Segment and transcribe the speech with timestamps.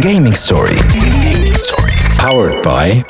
[0.00, 0.76] Gaming Story.
[0.92, 1.92] Gaming Story.
[2.18, 3.04] Powered by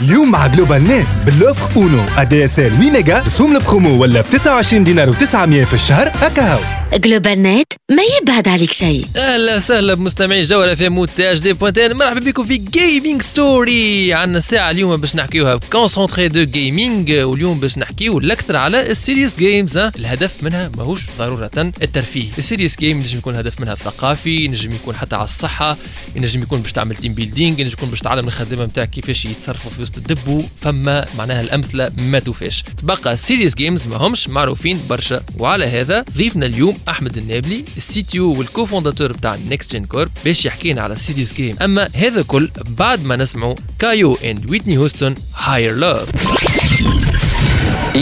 [0.00, 2.04] اليوم مع جلوبال نت باللوفر أونو.
[2.16, 6.52] ادي اس ال 8 ميجا رسوم البرومو ولا ب 29 دينار و900 في الشهر هكا
[6.52, 6.60] هاو
[6.94, 9.06] جلوبال نت ما يبعد عليك شيء.
[9.16, 14.38] أهلا وسهلا بمستمعي جوله في موت اش دي بوانتين مرحبا بكم في جيمنج ستوري عندنا
[14.38, 20.30] الساعة اليوم باش نحكيوها كونسونتري دو جيمنج واليوم باش نحكيو الاكثر على السيريس جيمز الهدف
[20.42, 22.28] منها ماهوش ضرورة الترفيه.
[22.38, 25.76] السيريس جيم ينجم يكون الهدف منها الثقافي ينجم يكون حتى على الصحة
[26.16, 29.80] ينجم يكون باش تعمل team building ينجم يكون باش تعلم الخدمة نتاعك كيفاش يتصرفوا في
[29.90, 35.20] وسط الدب فما معناها الأمثلة ما توفاش تبقى serious games ما همش معروفين برشا.
[35.38, 40.80] وعلى هذا ضيفنا اليوم أحمد النابلي ال CTO وال cofondateur بتاع NextGen Corp باش يحكينا
[40.80, 46.08] على serious game أما هذا كل بعد ما نسمعوا Kygo and Whitney Houston Higher Love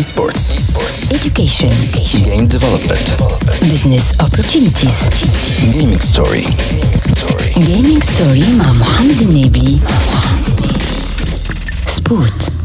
[0.01, 0.45] Esports.
[1.19, 1.73] education.
[2.29, 3.07] Game development.
[3.73, 4.99] business opportunities.
[5.73, 6.45] Gaming Story.
[7.69, 8.45] gaming story.
[8.59, 10.48] مع محمد النبي سبوت
[12.09, 12.58] Sport.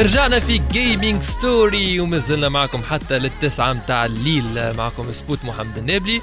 [0.00, 4.76] رجعنا في Gaming Story ومازلنا معكم حتى للتسعة متاع الليل.
[4.76, 6.20] معكم سبوت محمد النابلي.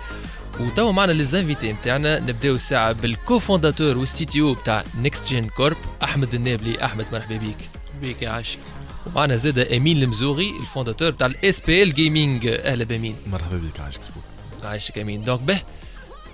[0.59, 5.77] وتوا معنا les invités نتاعنا نبداو الساعة بال cofondateur وال CTO بتاع Next Gen Corp
[6.03, 6.85] أحمد النابلي.
[6.85, 7.57] أحمد مرحبا بيك.
[8.01, 8.59] بيك يا عايشك.
[9.05, 13.15] ومعنا زاد أمين المزوغي ال fondateur بتاع ال SBL Gaming أهلا بأمين.
[13.27, 14.23] مرحبا بك عايشك سبوك
[14.63, 15.21] عايشك أمين.
[15.21, 15.61] donc به.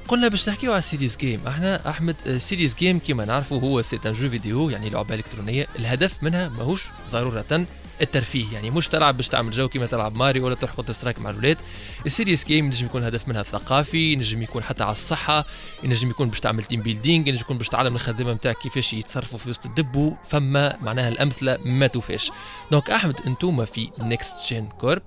[0.08, 4.14] قلنا باش نحكيو على serious game إحنا أحمد serious game كيما نعرفوا هو c'est un
[4.14, 5.68] jeu vidéo يعني لعبة إلكترونية.
[5.80, 7.66] الهدف منها ماهوش ضرورة
[8.02, 11.58] الترفيه يعني مش تلعب باش تعمل جو كيما تلعب ماريو ولا تروح Counter-Strike مع الاولاد
[12.06, 15.46] ال serious game ينجم يكون الهدف منها الثقافي ينجم يكون حتى على الصحة
[15.84, 19.50] ينجم يكون باش تعمل team building ينجم يكون باش تعلم الخدمة نتاعك كيفاش يتصرفوا في
[19.50, 22.32] وسط الدب فما معناها الأمثلة ما توفاش.
[22.72, 25.02] donc أحمد أنتوما في Next Gen Corp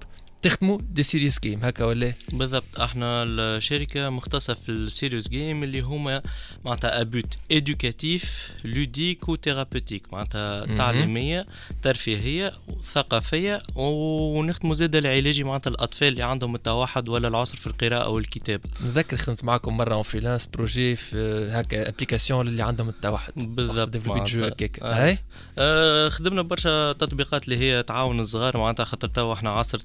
[0.46, 2.80] تخدموا des serious games هكا ولا؟ بالضبط.
[2.80, 6.22] إحنا الشركة مختصة في ال serious game اللي هما
[6.64, 10.76] معناتها à but éducatif ludique و thérapeutique معناتها.
[10.76, 11.46] تعليمية
[11.82, 12.52] ترفيهية
[12.92, 19.16] ثقافية ونخدموا زاد العلاجي معناتها الأطفال اللي عندهم التوحد ولا العسر في القراءة والكتابه نتذكر
[19.16, 23.32] خدمت معكم مرة en freelance projet في هكا application اللي عندهم التوحد.
[23.36, 23.96] بالضبط.
[23.96, 24.48] جو معناتها.
[24.48, 24.78] هكاك.
[24.82, 25.18] آه.
[25.58, 29.78] آه، خدمنا برشا تطبيقات اللي هي تعاون الصغار معناتها خاطر توا إحنا عصر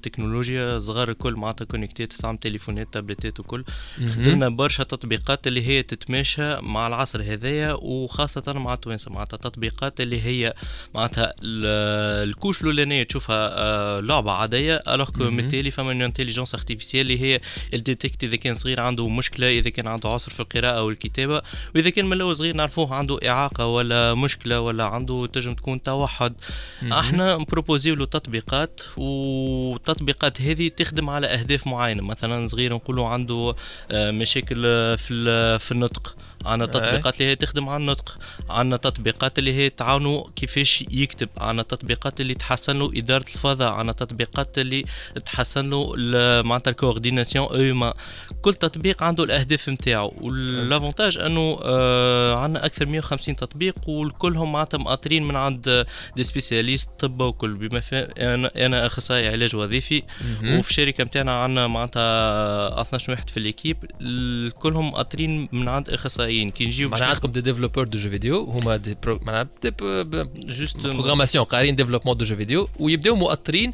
[0.52, 3.64] تكنولوجيا صغار الكل معناتها connecté تستعمل تليفونات تابلتات وكل.
[4.10, 9.10] خدمنا برشا تطبيقات اللي هي تتماشى مع العصر هذايا وخاصة مع التوانسة.
[9.12, 10.54] معناتها تطبيقات اللي هي
[10.94, 16.54] معناتها ال- ال couche الأولانية تشوفها آه، لعبة عادية alors que بالتالي فما une intelligence
[16.54, 17.40] artificielle اللي هي
[17.74, 21.42] ال détecte إذا كان صغير عنده مشكلة إذا كان عنده عسر في القراءة والكتابة
[21.74, 26.34] وإذا كان من الأول صغير نعرفوه عنده إعاقة ولا مشكلة ولا عنده تنجم تكون توحد.
[26.92, 33.54] إحنا نبروبوزيو له تطبيقات والتطبيقات هذه تخدم على أهداف معينة مثلا صغير نقولوا عنده
[33.90, 36.16] آه، مشاكل آه، في ال- في النطق.
[36.46, 38.18] عندنا تطبيقات اللي هي تخدم على النطق
[38.50, 43.92] عندنا تطبيقات اللي هي تعاونوا كيفاش يكتب عندنا تطبيقات اللي تحسن له إدارة الفضاء عندنا
[43.92, 44.84] تطبيقات اللي
[45.24, 45.92] تحسن له
[46.42, 47.94] معناتها ال coordination أما
[48.42, 54.52] كل تطبيق عنده الأهداف نتاعو وال avantage أنه آه عندنا أكثر من 150 تطبيق وكلهم
[54.52, 55.86] معناتها مؤطرين من عند
[56.16, 57.54] des spécialistes طب وكل.
[57.54, 60.02] بما في أنا أنا أخصائي علاج وظيفي
[60.58, 65.90] وفي الشركة نتاعنا عندنا معناتها 12 واحد في ال équipe ال- كلهم مؤطرين من عند
[66.32, 69.20] اخصائيين كي نجيو باش عندكم des développeurs de jeux vidéo هما des pros
[70.46, 73.72] juste programmation قارين développement de jeux vidéo ويبداو مؤطرين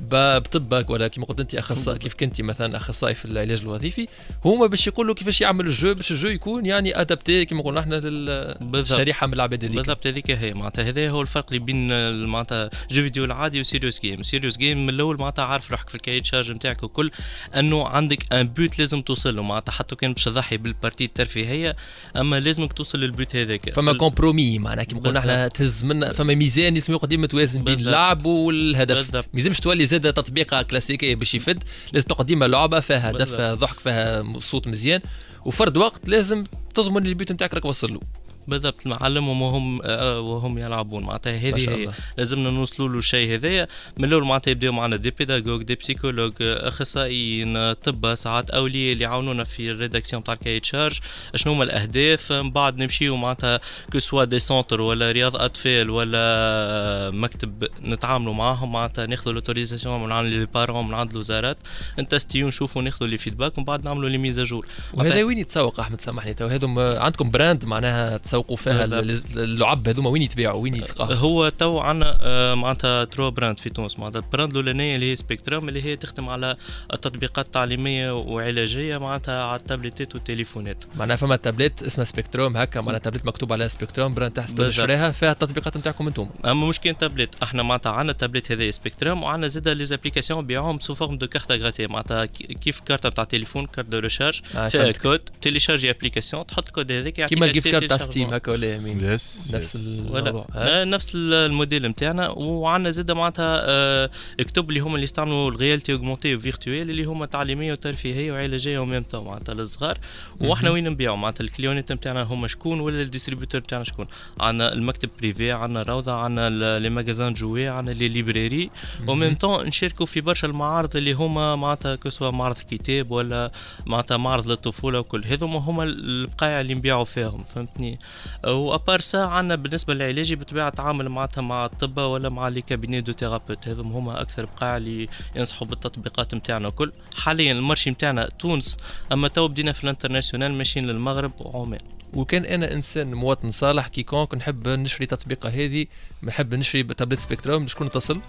[0.00, 4.08] بطبك ولا كيما قلت انت اخصائي كيف كنت مثلا أخصائي في العلاج الوظيفي
[4.44, 7.80] هما باش يقولوا كيفاش يعملوا ال jeu باش ال jeu يكون يعني adapté كيما قلنا
[7.80, 7.94] إحنا.
[7.96, 9.76] للشريحة من العباد هذيك.
[9.76, 10.54] بالضبط هذيك هي.
[10.54, 11.88] معناتها هذا هو الفرق اللي بين
[12.26, 15.94] معناتها jeu vidéo العادي و serious game serious game من الأول معناتها عارف روحك في
[15.94, 17.10] ال cahier de charge نتاعك وكل
[17.56, 19.42] أنه عندك un but لازم توصل له.
[19.42, 21.76] معناتها حتى كان باش تضحي بال partie الترفيهية
[22.16, 23.70] أما لازمك توصل لل but هذاك.
[23.70, 27.78] فما في- compromis معناها كيما قلنا إحنا تهز منا فما ميزان يسمى قديم توازن بين.
[27.78, 29.14] اللعب والهدف.
[29.14, 33.78] ما يلزمش تولي زاد تطبيقه كلاسيكيه باش يفد لازم تقعد ديما لعبة فيها هدف ضحك
[33.80, 35.00] فيها صوت مزيان
[35.44, 36.44] وفرد وقت لازم
[36.74, 38.00] تضمن ال but نتاعك راك وصل له.
[38.48, 41.04] بالضبط نعلمهم وهم آه، وهم يلعبون.
[41.04, 41.88] معناتها هذه هي.
[42.18, 43.66] لازمنا نوصلوا له الشيء هذايا.
[43.96, 49.44] من الأول معناتها يبداو معنا des pédagogues des psychologues أخصائيين طب ساعات أولياء اللي يعاونونا
[49.44, 51.00] في ال rédaction تاع ال cahier de charge
[51.34, 53.60] شنو هما الأهداف؟ من بعد نمشيو معناتها
[53.92, 58.72] que ce soit des centres ولا رياض أطفال ولا مكتب نتعاملوا معاهم.
[58.72, 61.56] معناتها ناخذوا l'autorisation من عند les parents من عند الوزارات.
[61.98, 65.80] نتستيو نشوفوا ناخذوا les feedbacks ومن بعد نعملوا les mises à jour وهذا وين يتسوق
[65.80, 66.46] أحمد؟ سامحني تو.
[66.46, 72.18] هذم عندكم brand معناها تسوقوا فيها اللعب هذوما وين يتباعوا؟ وين يتلقاوا هو تو عندنا
[72.20, 73.98] آه، معناتها trois brands في تونس.
[73.98, 76.56] معناتها ال brand الأولانية اللي هي Spectrum اللي هي تخدم على
[76.92, 80.84] التطبيقات التعليمية وعلاجية معناتها على التابلتات والتليفونات.
[80.96, 84.74] معناها فما تابلت اسمها Spectrum هكا معناها تابلت مكتوب عليها Spectrum brand تحسب بالضبط.
[84.74, 89.22] شراها فيها التطبيقات نتاعكم أنتم أما مش كان تابلت إحنا معناتها عندنا التابلت هذا Spectrum
[89.22, 93.06] وعندنا زاد les applications نبيعوهم sous forme de carte à gratter معناتها كي- كيف كارت
[93.06, 94.40] تاع تليفون carte de recharge
[94.70, 94.92] فيها.
[94.92, 97.96] code télécharger application تحط كود هذاك يعطيك كيما ال gift card تاع.
[98.26, 100.00] Steam هكا ولا أمين yes نفس yes.
[100.00, 102.28] الموضوع؟ ولا نفس الموديل نتاعنا.
[102.28, 107.04] وعندنا زاد معناتها آه، كتب اللي هما اللي يستعملوا ال réalité augmentée و virtuelle اللي
[107.04, 109.98] هما تعليمية وترفيهية وعلاجيه و même temps معناتها للصغار.
[110.40, 114.06] وإحنا وين نبيعوا؟ معناتها ال clientèle نتاعنا هما شكون ولا ال distributeur نتاعنا شكون؟
[114.40, 118.70] عندنا المكتب privé عندنا روضة عندنا les magasins jouets عندنا les librairies.
[119.08, 123.10] و même temps نشاركوا في برشا المعارض اللي هما معناتها que ce soit معرض كتاب
[123.10, 123.52] ولا
[123.86, 125.24] معناتها معرض للطفولة وكل.
[125.24, 127.98] هذوما هما البقايع اللي نبيعوا فيهم فهمتني؟
[128.44, 132.62] و à part ça عندنا بالنسبة للعلاجي بطبيعة تعامل معناتها مع الطب ولا مع les
[132.62, 133.68] cabinets de thérapeutes.
[133.68, 138.76] هذوما هما أكثر بقايع اللي ينصحوا بالتطبيقات نتاعنا وكل حاليا ال marché نتاعنا تونس
[139.12, 141.80] أما تو بدينا في ال international ماشيين للمغرب وعمان.
[142.12, 145.86] وكان أنا إنسان مواطن صالح quelconque نحب نشري تطبيقة هذه
[146.22, 147.66] نحب نشري tablette Spectrum.
[147.66, 148.20] شكون اتصل؟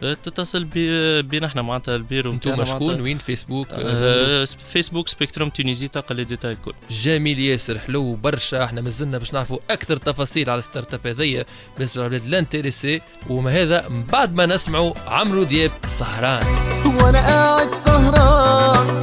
[0.00, 6.14] تتصل بي- بينا إحنا معناتها البيرو أنتم شكون وين؟ فيسبوك أه، Facebook Spectrum Tunisie تلقى
[6.14, 10.94] les détails الكل جميل ياسر حلو برشا إحنا مازلنا باش نعرفوا أكثر تفاصيل على ال
[10.94, 11.44] startup هذيا
[11.76, 13.00] بالنسبة للعباد الانتريسي.
[13.30, 16.46] وما هذا من بعد ما نسمعوا عمرو دياب سهران.
[16.84, 19.02] وأنا قاعد سهران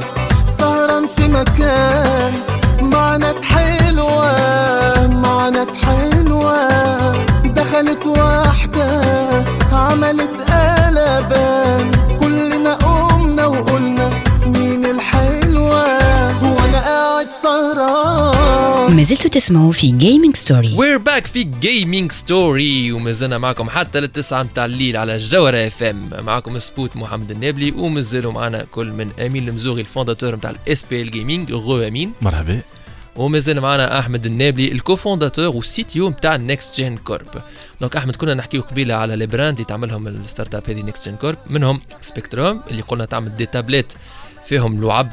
[0.58, 2.34] سهران في مكان
[2.80, 6.56] مع ناس حلوة مع ناس حلوة.
[7.44, 9.00] دخلت واحدة
[9.72, 10.45] عملت
[18.96, 24.42] ما زلتوا تسمعوا في جيمنج ستوري وير باك في جيمنج ستوري ومازلنا معكم حتى للتسعة
[24.42, 29.80] متاع الليل على الجوهرة FM معكم سبوت محمد النابلي ومازالوا معنا كل من أمين المزوغي
[29.80, 32.12] ال fondateur نتاع ال SBL Gaming غو أمين.
[32.22, 32.60] مرحبا.
[33.16, 37.42] ومازال معنا أحمد النابلي ال co-fondateur وال CTO نتاع Next Gen Corp
[37.80, 41.16] donc احمد كنا نحكيو قبيلة على les brands اللي تعملهم ال startup هذه Next Gen
[41.16, 43.96] Corp منهم Spectrum اللي قلنا تعمل des tablettes
[44.48, 45.12] فيهم لعب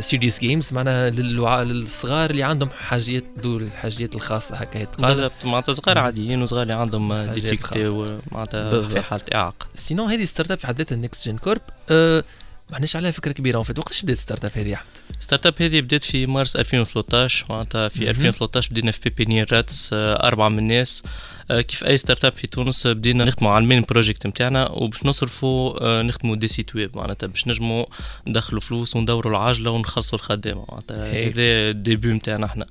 [0.00, 5.98] serious games معناها للصغار اللي عندهم حاجات ذو الحاجات الخاصة هكا يتقال بالضبط معناتها صغار
[5.98, 8.18] عاديين وصغار اللي عندهم difficultés.
[8.32, 8.80] معناتها.
[8.80, 11.60] في حالة إعاقة sinon هذه startup في حد ذاتها Next Gen Corp
[11.90, 12.24] أه
[12.70, 14.86] ما عندناش عليها فكرة كبيرة في وقتاش بدات startup هذه يا احمد؟
[15.20, 18.08] startup هذه بدات في مارس 2013 معناتها في مهم.
[18.10, 21.08] 2013 بدينا في pépinière راتس آه، أربعة من الناس آه،
[21.50, 25.76] كيف أي startup في تونس آه، بدينا نخدموا على ال main project نتاعنا وباش نصرفوا
[25.80, 27.84] آه، نخدموا des sites web معناتها باش نجموا
[28.26, 31.12] ندخلوا فلوس وندوروا العجلة ونخلصوا الخدامة معناتها.
[31.12, 32.66] هذا ال début نتاعنا إحنا.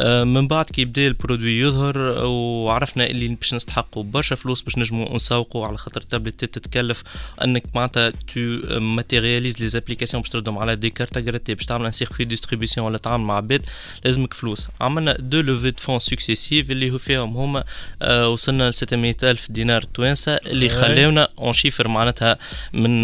[0.00, 4.62] آه، من بعد كي بدا ال produit يظهر آه، وعرفنا اللي باش نستحقوا برشا فلوس
[4.62, 7.02] باش نجموا نسوقوا على خاطر التابلت تتكلف.
[7.44, 8.40] أنك معناتها تو
[8.80, 12.86] matérialise les applications باش تردهم على des cartes à gratter باش تعمل un circuit distribution
[12.86, 13.66] ولا تعمل مع عباد
[14.04, 14.68] لازمك فلوس.
[14.80, 17.64] عملنا deux levées de fonds successives اللي هو فيهم هما
[18.02, 20.68] آه وصلنا ل 600 ألف دينار توانسة اللي.
[20.68, 22.38] خلاونا en chiffres معناتها
[22.72, 23.02] من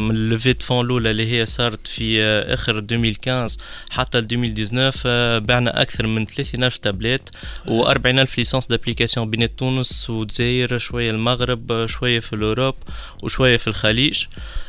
[0.00, 3.58] من ال levée de fonds الأولى اللي هي صارت في آه آخر 2015
[3.90, 7.28] حتى ل 2019 آه بعنا أكثر من 30 ألف تابلت
[7.66, 12.74] و40 ألف licences d'applications بين تونس والجزائر شوية المغرب آه، شوية في ال Europe
[13.22, 14.24] وشوية في الخليج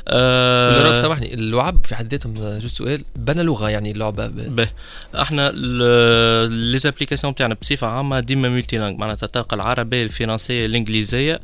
[0.05, 4.27] في ال Europe سامحني اللعب في حد ذاتهم juste سؤال بأنا لغة يعني اللعبة.
[4.27, 4.69] به
[5.15, 11.39] إحنا les applications تاعنا بصفة عامة ديما multi-langues معناتها تلقى العربيه الفرنسية الانجليزيه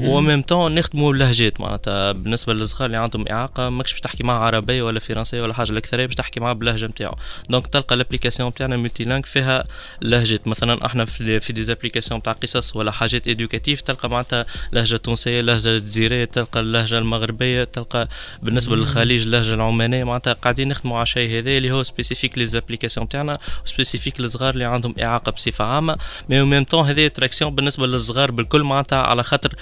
[0.00, 2.12] و même temps نخدموا اللهجات معناتها.
[2.12, 5.70] بالنسبة للصغار اللي عندهم إعاقة ماكش باش تحكي معاه عربية ولا فرنسية ولا حاجة.
[5.70, 7.14] الأكثرية باش تحكي معاه باللهجة نتاعو
[7.48, 9.64] donc تلقى ال applications تاعنا multi-langues فيها
[10.02, 10.48] لهجات.
[10.48, 15.40] مثلا إحنا في في des applications تاع قصص ولا حاجات éducatives تلقى معناتها لهجة تونسية
[15.40, 18.08] لهجة جزيرية تلقى اللهجة المغربية تلقى
[18.42, 20.04] بالنسبة للخليج اللهجة العمانية.
[20.04, 24.54] معناتها قاعدين نخدموا على شيء هذا اللي هو spécifique les applications تاعنا و spécifique للصغار
[24.54, 25.98] اللي عندهم إعاقة بصفة عامة.
[26.28, 29.54] مي ميم طون هذه traction بالنسبة بالنسبة للصغار بالكل معناتها على خاطر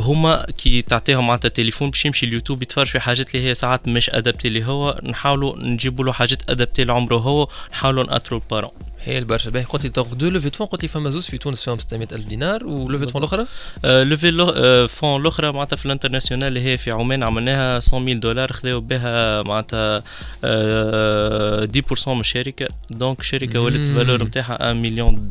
[0.00, 4.10] هما كي تعطيهم معناتها تليفون باش يمشي اليوتيوب يتفرج في حاجات اللي هي ساعات مش
[4.10, 8.70] adapté اللي هو نحاولوا نجيبوا له حاجات adapté لعمره هو نحاولوا ناثروا البارون
[9.04, 9.50] هي البرشا.
[9.50, 12.08] باهي قلت لي donc deux levées fonds قلت لي فما زوز في تونس فيهم 600
[12.12, 13.46] ألف دينار و levée fonds الأخرى؟
[13.84, 17.80] آه، levée le- آه، fonds الأخرى معناتها في ال international اللي هي في عمان عملناها
[17.92, 20.02] 100 دولار خذاو بها معناتها
[20.44, 23.86] آه، 10% من الشركة donc الشركة ولات.
[23.86, 25.28] valeur نتاعها 1 مليون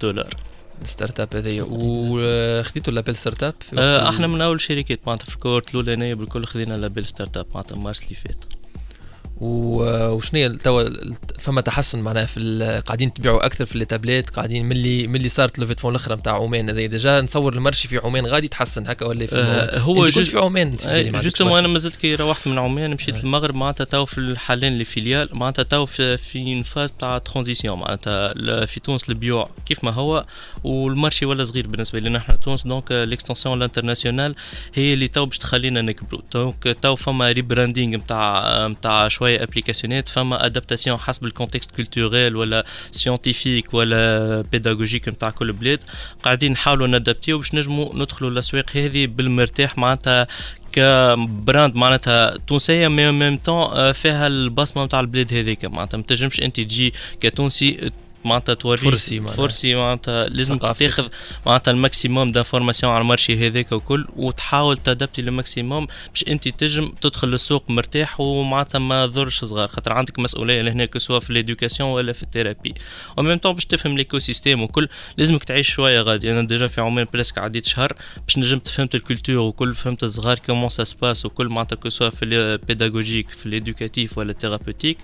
[0.00, 0.30] دولار.
[0.86, 1.66] startup هذايا.
[1.68, 6.74] وخذيتوا label startup؟ آه، أحنا من أول شركات معناتها في ال cohorte الاولانيه بالكل خذينا
[6.74, 8.44] label startup معناتها مارس اللي فات
[9.40, 10.82] وشنو هي توا
[11.42, 15.90] فما تحسن معناها في قاعدين تبيعوا أكثر في التابلت قاعدين ملي ملي صارت levée fonds
[15.90, 19.36] الأخرى نتاع عمان هذا déjà نصور ال marché في عمان غادي يتحسن هكا ولا في
[19.36, 21.58] آه، هو كنت في عمان عندكش justement.
[21.58, 25.62] أنا مازلت كي روحت من عمان مشيت المغرب معناتها تو في الحالين les filiales معناتها
[25.62, 28.34] تو في في phase تاع transition معناتها
[28.66, 30.24] في تونس البيوع كيف ما هو
[30.64, 34.34] وال marché ولا صغير بالنسبة لنا إحنا تونس donc l'extension ال international
[34.74, 40.08] هي اللي تو باش تخلينا نكبروا donc تو فما rebranding نتاع نتاع شوية application ات
[40.08, 45.84] فما adaptation حسب ال contexte culturel ولا scientifique ولا pédagogique نتاع كل بلاد
[46.22, 50.26] قاعدين نحاولوا ن adapt يو باش نجموا ندخلوا الاسواق هذه بالمرتاح معناتها
[50.72, 56.40] ك brand معناتها تونسيه مي ميم طون فيها البصمه نتاع البلاد هذيك معناتها ما تنجمش
[56.40, 57.90] انت تجي كتونسي
[58.24, 59.36] معناتها توري forcé معناها.
[59.36, 60.58] forcé معناتها لازم.
[60.58, 61.08] تاخذ
[61.46, 65.86] معناتها ال maximum d'informations على ال marché هذاك وكل وتحاول ت adapt ي ال maximum
[66.08, 71.20] باش انت تنجم تدخل للسوق مرتاح ومعناتها ما ضرش صغار خاطر عندك مسؤولية لهنا سواء
[71.20, 72.74] في l'éducation ولا في ال thérapie
[73.16, 77.06] و même temps باش تفهم l'écosystème وكل لازمك تعيش شوية غادي أنا déjà في عمان
[77.12, 77.92] presque عديت شهر
[78.26, 81.88] باش نجمت فهمت ال culture وكل فهمت الصغار comment ça se passe وكل معناتها que
[81.88, 84.98] ce soit في ال pédagogique في ال éducatif ولا ال thérapeutique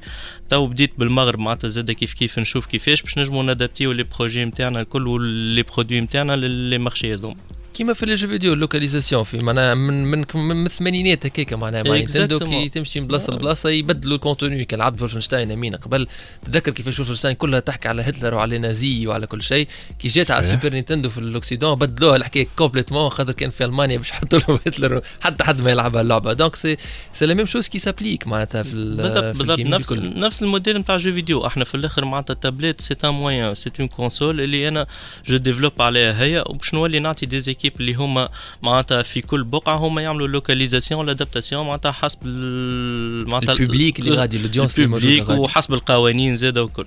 [0.49, 4.03] تو بديت بالمغرب معناتها زاد كيف كيف نشوف كيفاش باش نجمو ن adapt يو les
[4.03, 7.37] projets نتاعنا الكل و les produits نتاعنا les marchés هذوما.
[7.79, 11.83] كيما في les jeux vidéo ال localisation في معناها من من من الثمانينات هكاك معناها
[11.83, 12.69] مع Nintendo كي.
[12.69, 16.07] تمشي من بلاصة لبلاصة يبدلوا ال contenu كان لعبت Wolfenstein امين قبل
[16.45, 19.69] تذكر كيفاش Wolfenstein كلها تحكي على هتلر وعلى نازي وعلى كل شيء.
[19.99, 20.41] كي جات على.
[20.41, 24.59] ال Super Nintendo في l'Occident بدلوها الحكاية complètement خاطر كان في ألمانيا باش يحطوا لهم
[24.67, 26.33] هتلر حتى حد ما يلعبها اللعبة.
[26.33, 26.77] donc c'est
[27.12, 29.93] c'est la même chose qui s'applique معناتها في ال- بالضبط نفس.
[29.93, 31.47] نفس الموديل نتاع jeux vidéo.
[31.47, 34.87] إحنا في الآخر معناتها ال tablette c'est un moyen c'est une console اللي أنا
[35.27, 38.29] je développe عليها هي وباش نولي نعطي des équipes اللي هما
[38.63, 44.11] معناتها في كل بقعه هما يعملوا localisation l'adaptation معناتها حسب ال- معناتها ال public اللي
[44.11, 46.85] غادي ال audience اللي موجوده وحسب القوانين زاده وكل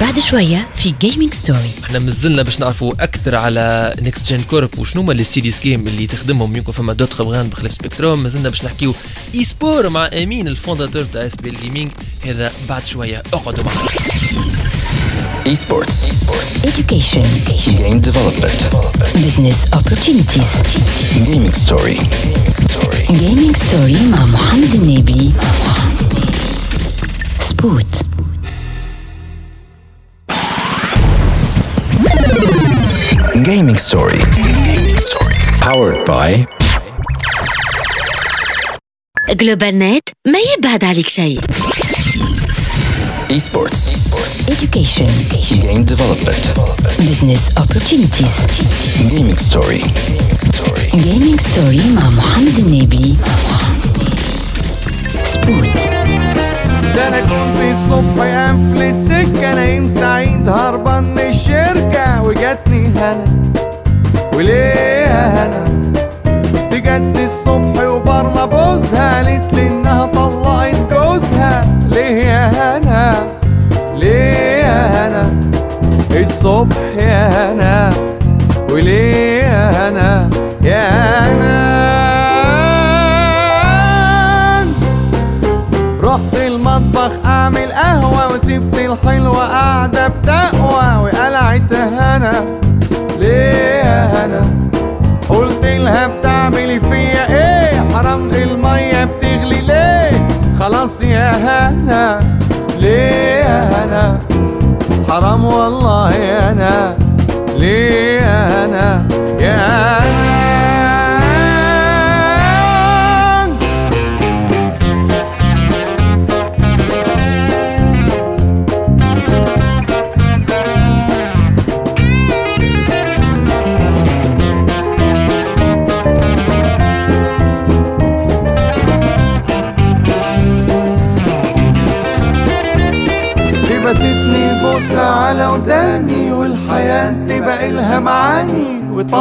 [0.00, 5.02] بعد شوية في Gaming Story إحنا مازلنا باش نعرفوا أكثر على Next Gen Corp وشنو
[5.02, 8.94] هما les serious games اللي تخدمهم يمكن فما d'autres brands بخلاف Spectrum مازلنا باش نحكيو
[9.34, 11.90] e-sport مع امين ال fondateur تاع SBL Gaming
[12.24, 13.88] هذا بعد شوية اقعدوا معنا
[15.47, 15.97] Esports.
[16.65, 17.23] education
[17.77, 18.59] Game development.
[19.15, 20.51] business opportunities
[21.27, 21.97] Gaming story.
[23.21, 25.31] gaming story مع محمد النبي
[27.39, 27.95] سبوت
[33.49, 34.19] Gaming story.
[35.61, 36.45] Powered by
[39.29, 41.39] جلوبال نت ما يبعد عليك شيء
[43.28, 43.88] Esports.
[44.48, 45.06] education.
[45.60, 46.42] Game development.
[46.98, 48.46] business opportunities.
[49.10, 49.82] Gaming story.
[51.06, 53.16] gaming story مع محمد النبي
[55.24, 55.78] سبوت
[56.94, 63.24] ده أنا كنت الصبح قام في السكة نايم سعيد هربان من الشركة وجاتني هنا
[64.34, 64.74] وليه
[65.06, 65.64] يا هنا
[66.70, 69.67] دي جت الصبح وبرمى بوزها قالت لي
[76.48, 77.90] الصبح يا هنا
[78.72, 80.30] وليه يا هنا
[80.64, 80.90] يا
[81.28, 81.58] هنا
[86.02, 92.32] رحت المطبخ أعمل قهوة وسبت الحلوة قاعدة بتقوى وقلعت هنا
[93.18, 94.46] ليه يا هنا
[95.28, 100.10] قلت لها بتعملي فيا إيه؟ حرام المية بتغلي ليه؟
[100.60, 102.20] خلاص يا هنا.
[102.78, 104.18] ليه يا هنا
[105.08, 106.08] حرام والله
[106.50, 106.96] هنا
[107.56, 108.27] ليه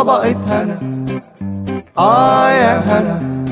[0.08, 0.76] وطبقة هنا
[1.98, 3.44] آه يا هنا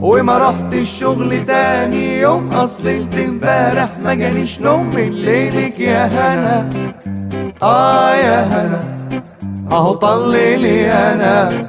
[0.00, 6.68] وما رحت الشغل تاني يوم ليلة امبارح ما جاليش نوم من ليلك يا هنا
[7.62, 8.80] آه يا هنا
[9.72, 10.28] أهو طل
[10.60, 11.64] لي أنا.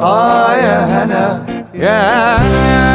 [0.00, 2.92] آه يا هنا يا هنا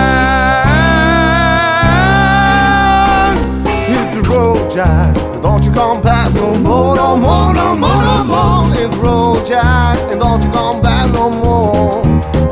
[4.77, 5.15] Jack.
[5.41, 8.76] Don't you come back no more, no more, no more, no more.
[8.98, 9.98] Road, Jack.
[10.12, 12.04] And don't you come back no more.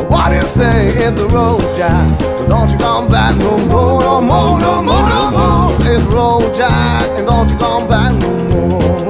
[0.09, 0.91] What do you say?
[0.91, 2.07] Hit the road, Jack.
[2.49, 5.71] Don't you come back no more, no more, no more, no more.
[5.83, 7.17] Hit the road, Jack.
[7.17, 9.05] And don't you come back no more.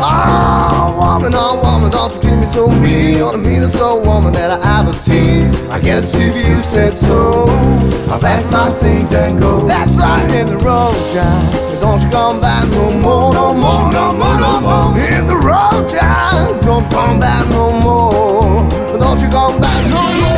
[0.00, 3.14] Oh, woman, oh, woman, don't you treat me so mean.
[3.14, 5.54] You're the meanest old woman that I ever seen.
[5.70, 7.46] I guess if you said so,
[8.12, 9.66] I pack my things and go.
[9.66, 11.80] That's right, hit the road, Jack.
[11.80, 14.94] Don't you come back no more, no more, no more, no more.
[14.96, 15.67] Hit the road,
[16.27, 16.61] Jack.
[16.61, 18.67] Don't come back no more.
[18.91, 20.33] But don't you come back no more.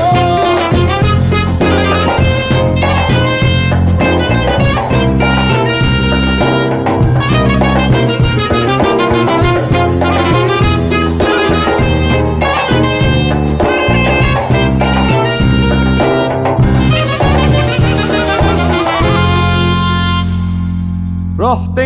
[21.39, 21.79] رحت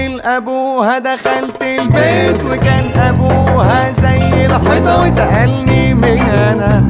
[0.75, 6.85] لأبوها دخلت البيت وكان أبوها زي الحيطة وسألني مين أنا؟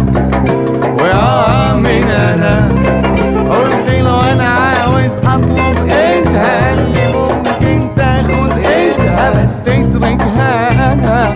[1.00, 2.68] ويا مين أنا؟
[3.50, 11.34] قلت له أنا عاوز أطلب إيدها قال لي ممكن تاخد إيدها بس تتركها أنا.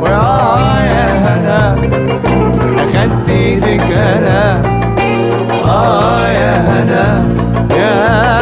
[0.00, 1.76] ويا يا هنا
[2.78, 4.62] أخدت إيدك أنا.
[5.64, 7.24] آه يا هنا
[7.76, 8.39] يا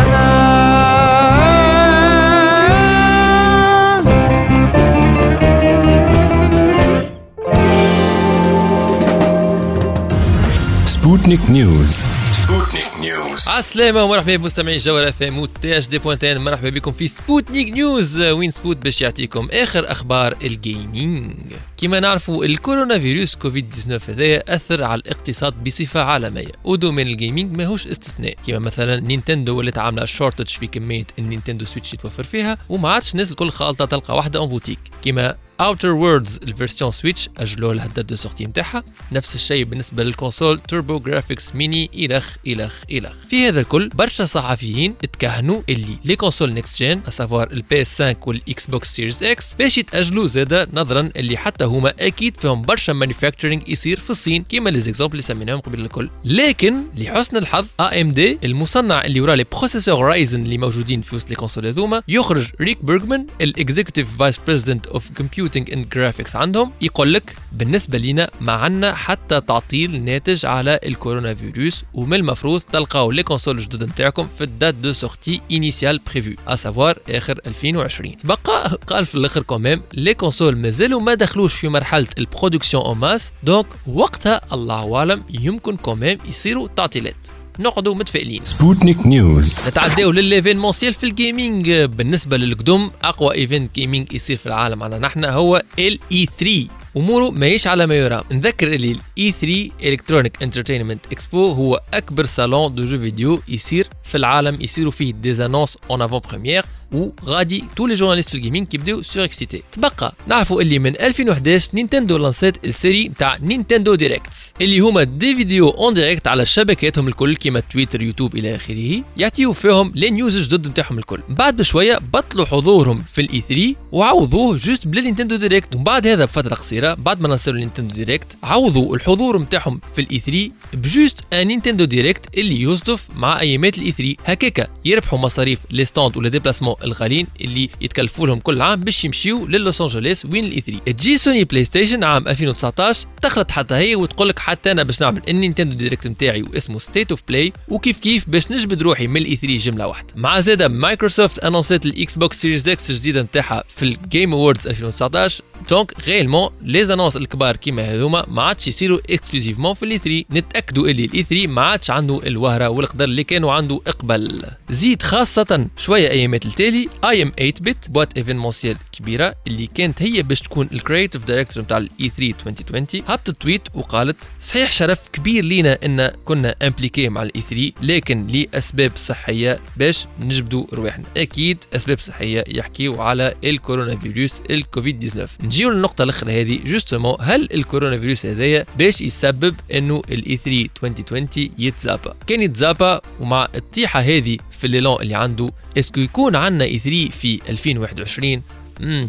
[11.28, 12.06] Sputnik News.
[12.32, 13.47] Sputnik News.
[13.58, 14.80] عالسلامة ومرحبا بمستمعي
[15.12, 19.90] FM و THD point tn مرحبا بكم في Sputnik News وين Spot باش يعطيكم آخر
[19.90, 21.32] أخبار ال gaming
[21.76, 26.52] كما نعرفوا الكورونا فيروس كوفيد 19 هذايا اثر على الاقتصاد بصفة عالمية.
[26.64, 28.34] و domaine ال gaming ماهوش استثناء.
[28.46, 32.88] كما مثلا Nintendo ولات عاملة shortage في كمية ال Nintendo Switch اللي توفر فيها وما
[32.88, 37.74] عادش الناس الكل خالطة تلقى واحدة en boutique كما Outer Worlds ال version Switch اجلوا
[37.74, 38.82] لها ال date de sortie نتاعها.
[39.12, 43.12] نفس الشيء بالنسبة لل console TurboGrafx Mini إلخ إلخ إلخ.
[43.30, 48.16] في هذا الكل برشا صحفيين اتكهنوا اللي les consoles next-gen à savoir ال PS 5
[48.26, 53.68] وال Xbox Series X باش يتأجلوا زاده نظرا اللي حتى هما أكيد فيهم برشا manufacturing
[53.68, 56.10] يصير في الصين كيما les exemples اللي سميناهم قبل الكل.
[56.24, 61.36] لكن لحسن الحظ AMD المصنع اللي وراه les processeurs Ryzen اللي موجودين في وسط les
[61.36, 67.14] consoles هذوما يخرج ريك بيرجمان ال executive vice president of computing and graphics عندهم يقول
[67.14, 73.22] لك بالنسبة لينا ما عندنا حتى تعطيل ناتج على الكورونا فيروس ومن المفروض تلقاو les
[73.28, 78.78] consoles الجدد نتاعكم في ال date de sortie initiale prévue à savoir آخر 2020 تبقى
[78.86, 82.82] قال في الآخر quand même les consoles مازالوا ما دخلوش في مرحلة ال production en
[82.82, 87.16] masse donc وقتها الله أعلم يمكن quand même يصيروا تعطيلات.
[87.60, 88.42] نقعدوا متفائلين.
[88.44, 89.68] Sputnik News.
[89.68, 94.98] نتعداو لل événementiel في ال gaming بالنسبة للقدم أقوى event gaming يصير في العالم عنا
[94.98, 96.66] نحن هو ال E3
[96.98, 102.74] أموره ماهيش على ما يرام نذكر اللي ال E3 Electronic Entertainment Expo هو أكبر salon
[102.74, 107.94] de jeux vidéo يصير في العالم يصيروا فيه des annonces en avant-première وغادي tous les
[107.94, 113.08] journalistes في ال gaming كيبداو surexcités تبقى نعرفوا اللي من 2011 Nintendo لانسات ال série
[113.08, 118.36] نتاع Nintendo Direct اللي هما des vidéos en direct على شبكاتهم الكل كيما Twitter YouTube
[118.36, 121.20] إلى آخره يعطيو فيهم les news الجدد نتاعهم الكل.
[121.28, 126.24] بعد بشوية بطلوا حضورهم في ال E3 وعوضوه juste بال Nintendo Direct ومن بعد هذا
[126.24, 131.32] بفترة قصيرة بعد ما نصروا Nintendo Direct عوضوا الحضور نتاعهم في ال E3 ب juste
[131.32, 136.19] un Nintendo Direct اللي يصدف مع أيامات ال E3 هكاكا يربحوا مصاريف les stands و
[136.19, 140.92] les déplacements الغاليين اللي يتكلفوا لهم كل عام باش يمشيو للوس انجلوس وين ال E3
[140.92, 145.34] تجي Sony PlayStation عام 2019 تخلط حتى هي وتقول لك حتى أنا باش نعمل ال
[145.34, 149.56] Nintendo Direct نتاعي واسمه State of Play وكيف كيف باش نجبد روحي من ال E3
[149.56, 150.08] جملة واحدة.
[150.16, 155.42] مع زاده مايكروسوفت انونسيت ال Xbox Series X الجديده نتاعها في ال Game Awards 2019
[155.70, 160.88] donc réellement les annonces الكبار كيما هذوما ما عادش يصيروا exclusivement في ال E3 نتأكدوا
[160.88, 166.10] اللي ال E3 ما عادش عنده الوهرة والقدر اللي كانوا عنده اقبل زيد خاصة شوية
[166.10, 171.62] أيامات التالي بالتالي iam8bit boîte événementielle كبيرة اللي كانت هي باش تكون ال creative director
[171.62, 177.22] نتاع ال E3 2020 هبطت tweet وقالت صحيح شرف كبير لينا إن كنا impliqués مع
[177.22, 181.04] ال E3 لكن لأسباب صحية باش نجبدوا رواحنا.
[181.16, 187.48] أكيد أسباب صحية يحكيوا على الكورونا فيروس الكوفيد 19 نجيو للنقطة الأخرى هذه justement هل
[187.54, 191.28] الكورونا فيروس هذايا باش يسبب إنه ال E3 2020
[191.58, 197.08] يتزابا كان يتزابا ومع الطيحة هذه في l'élan اللي عنده est-ce que يكون عندنا E3
[197.10, 198.42] في 2021
[198.80, 199.08] مم.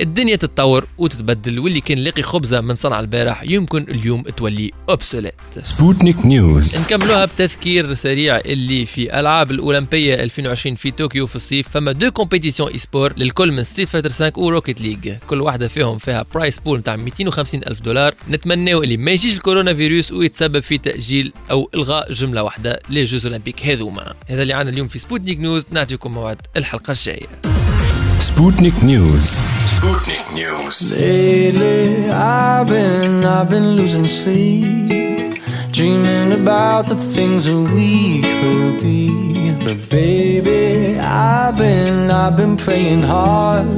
[0.00, 6.26] الدنيا تتطور وتتبدل واللي كان لاقي خبزة من صنع البارح يمكن اليوم تولي obsolète Sputnik
[6.26, 6.76] News.
[6.76, 12.70] نكملوها بتذكير سريع اللي في ألعاب الأولمبية 2020 في طوكيو في الصيف فما deux compétitions
[12.70, 16.78] e-sport للكل من Street Fighter 5 و Rocket League كل واحدة فيهم فيها prize pool
[16.78, 18.14] نتاع 250 ألف دولار.
[18.30, 23.26] نتمناو اللي ما يجيش الكورونا فيروس ويتسبب في تأجيل أو إلغاء جملة واحدة لل Jeux
[23.26, 24.14] olympiques هذوما.
[24.26, 25.66] هذا اللي عندنا اليوم في Sputnik News.
[25.70, 27.26] نعطيكم موعد الحلقة الجاية.
[28.34, 29.38] Sputnik News.
[29.70, 30.90] Sputnik News.
[30.90, 39.54] Lately, I've been, I've been losing sleep, dreaming about the things that we could be.
[39.64, 43.68] But baby, I've been, I've been praying hard.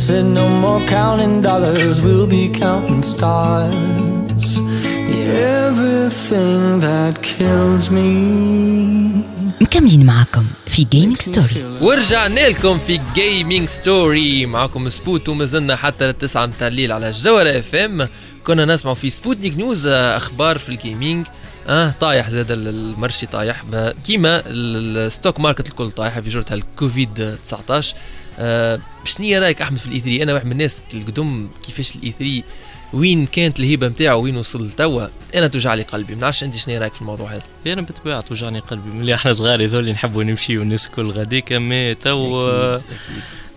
[0.00, 4.58] Said no more counting dollars, we'll be counting stars.
[4.58, 9.35] Yeah, everything that kills me
[9.76, 16.46] مكملين معكم في Gaming Story ورجعنا لكم في Gaming Story معكم Spot ومازلنا حتى للتسعة
[16.46, 18.08] متاع الليل على الجوهرة FM
[18.44, 21.26] كنا نسمعوا في Sputnik News آه، أخبار في ال gaming
[21.66, 23.62] آه طايح زاد ال- ال marché طايح.
[24.06, 27.94] كيما ال- ال stock market الكل طايح في جرتها الكوفيد 19
[28.38, 32.42] آه شنو رأيك أحمد في ال E3 أنا واحد من الناس القدم كيفاش ال E3
[32.92, 36.14] وين كانت الهبة نتاعو وين وصل توا أنا توجع لي قلبي.
[36.14, 37.42] ما نعرفش أنت شنو رايك في الموضوع هذا.
[37.66, 38.90] أنا بالطبيعة توجعني قلبي.
[38.90, 42.78] ملي إحنا صغار هذول نحبوا نمشي الكل غاديك مي تو.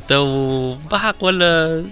[0.10, 1.84] تو بحق ولا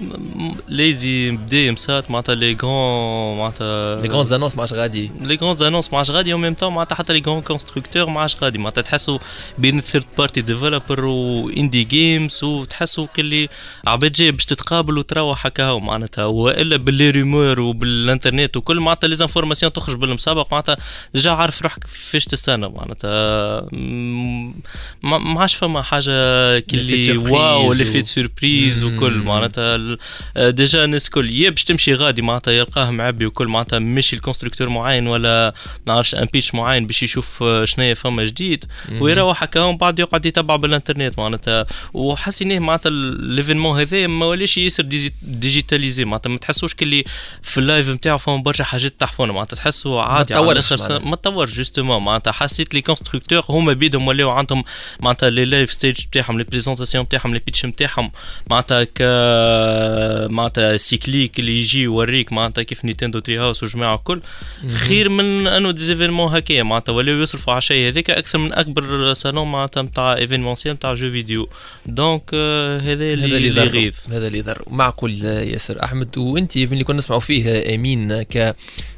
[0.68, 5.12] ليزي بدا مسات معناتها لي غون معناتها لي كروند انونس ما عادش غادي.
[5.22, 8.36] لي غون انونس ما عادش غادي وميم تو معناتها حتى لي غون كونستركتور ما عادش
[8.44, 8.58] غادي.
[8.58, 9.20] معناتها تحسوا
[9.58, 13.50] بين الثيرد بارتي ديفلوبر واندي جيمز وتحسوا كلي
[13.88, 19.16] عباد جاية باش تتقابل وتروح هكا هو معناتها والا باللي ريمور وبالانترنت وكل معناتها لي
[19.16, 20.78] زانفورماسيون تخرج بالمسابق معناتها
[21.14, 22.70] déjà عارف روحك فاش تستنى.
[22.70, 23.62] معناتها
[25.04, 28.98] ما عادش فما حاجة كلي واو l'effet surprise مم.
[28.98, 29.98] وكل معناتها
[30.38, 34.20] آه، déjà الناس الكل يا باش تمشي غادي معناتها يلقاه معبي وكل معناتها مشي ال
[34.20, 35.54] constructeur معين ولا
[35.88, 40.00] ما نعرفش un pitch معين باش يشوف آه، شنو فما جديد ويروح هكا ومن بعد
[40.00, 42.90] يقعد يتبع بالانترنت معناتها وحسينيه معناتها
[43.20, 44.84] l'événement هذا ما ولاش ياسر
[45.22, 47.04] digitalisé معناتها ما تحسوش كلي
[47.42, 50.92] في ال live نتاعو فما برشا حاجات تحفونه معناتها تحسوا عادي على تطورش.
[50.92, 54.64] ما تطورش justement معناتها حسيت les constructeurs هما بيدهم ولاو عندهم
[55.00, 57.97] معناتها les live stages نتاعهم les présentations نتاعهم les pitchs نتاعهم
[58.50, 59.02] معناتها ك
[60.32, 64.22] معناتها ce déclic اللي يجي يوريك معناتها كيف Nintendo Treehouse والجماعة الكل.
[64.72, 66.64] خير من أنه des événements هكايا.
[66.64, 71.12] معناتها ولاو يصرفوا على شيء هذاك أكثر من أكبر صالون معناتها نتاع événementiel نتاع jeux
[71.12, 71.50] vidéo
[71.86, 73.96] donc هذا اللي يغيظ.
[74.12, 74.62] هذا اللي يضر.
[74.68, 78.56] معقول ياسر أحمد؟ وأنت من اللي كنا نسمعوا فيه آمين ك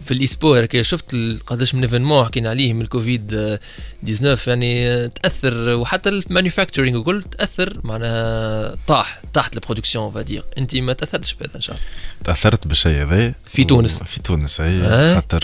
[0.10, 1.15] في ال esport كي شفت
[1.48, 3.60] قداش من événement حكينا عليه من الكوفيد آه،
[4.06, 10.12] 19 يعني آه، تأثر وحتى ال manufacturing وكل تأثر معناها طاح تحت ال production ça
[10.12, 11.88] veut dire انت ما تأثرتش بهذا إن شاء الله
[12.24, 14.04] تأثرت بالشيء هذا في تونس.
[14.04, 15.15] في تونس أي آه.
[15.15, 15.41] خاطر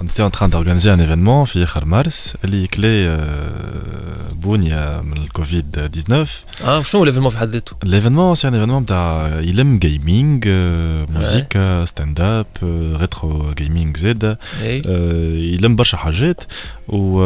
[0.00, 5.16] on était en train d'organiser un événement في اخر مارس اللي كلي آه، بنيه من
[5.16, 9.78] الكوفيد 19 آه شنو ال événement في حد ذاته L'événement, c'est un événement نتاع يلم
[9.78, 10.48] gaming
[11.14, 12.46] موسيقى stand-up
[13.00, 14.24] retro gaming زاد
[14.62, 16.42] اي آه، يلم برشا حاجات
[16.88, 17.20] و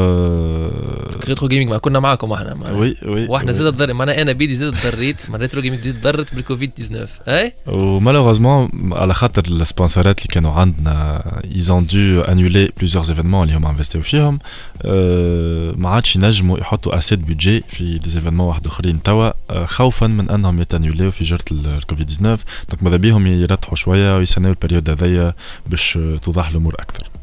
[1.28, 2.78] retro gaming ما كنا معاكم إحنا معناها.
[2.80, 3.26] Oui oui.
[3.26, 3.52] وإحنا.
[3.52, 7.52] زاد ضر معناها أنا بيدي زاد ضريت مع retro gaming زاد ضرت بالكوفيد 19 أي؟
[7.66, 13.08] و malheureusement على خاطر ال sponsor ات اللي كانوا عندنا ils ont dû annuler plusieurs
[13.10, 14.38] événements اللي هما investi و فيهم.
[14.82, 19.30] آه، ما عادش ينجموا يحطوا assez de budget في des événements واحد آخرين توا.
[19.50, 23.76] آه، خوفا من أنهم يت annuler يو في جرة الكوفيد 19 donc ماذا بيهم؟ يرتحوا
[23.76, 25.34] شوية ويستناو ال période هذيا
[25.66, 27.13] باش توضح الأمور أكثر.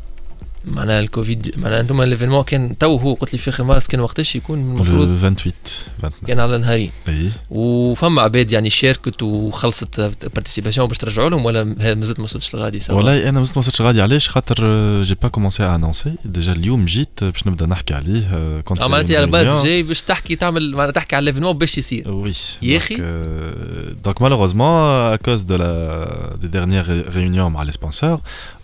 [0.65, 3.99] معناها الكوفيد معناها أنتم ال événement كان تو هو قلت لي في اخر مارس كان
[3.99, 5.53] وقتاش يكون المفروض؟ 28
[5.99, 7.31] 29 كان على نهارين إي.
[7.49, 10.01] وفما عباد يعني شاركت وخلصت
[10.35, 13.59] participation باش ترجعوا لهم ولا هذا مازلت ما وصلتش لغادي سوا؟ والله أنا مازلت ما
[13.59, 14.57] وصلتش غادي علاش؟ خاطر
[15.03, 18.85] j'ai pas commencé à annoncer déjà اليوم جيت باش نبدأ نحكي عليه آه، كنت آه
[18.85, 19.65] في معناتها على une base réunion.
[19.65, 22.03] جاي باش تحكي تعمل معناتها تحكي على ال événement باش يصير.
[22.03, 22.35] Oui.
[22.61, 22.95] يا donc, أخي.
[22.95, 24.75] euh, donc malheureusement,
[25.13, 25.71] à cause de la,
[26.41, 28.19] des dernières ré- réunions avec les sponsors,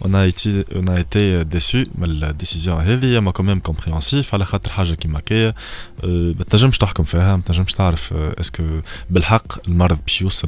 [0.06, 0.50] on a été,
[0.82, 1.22] on a été
[1.56, 1.87] déçus.
[1.96, 5.48] من ال décision هذه أما quand même compréhensif على خاطر حاجة كيما كيا
[6.04, 8.64] أه، ما تنجمش تحكم فيها ما تنجمش تعرف est-ce que
[9.10, 10.48] بالحق المرض باش يوصل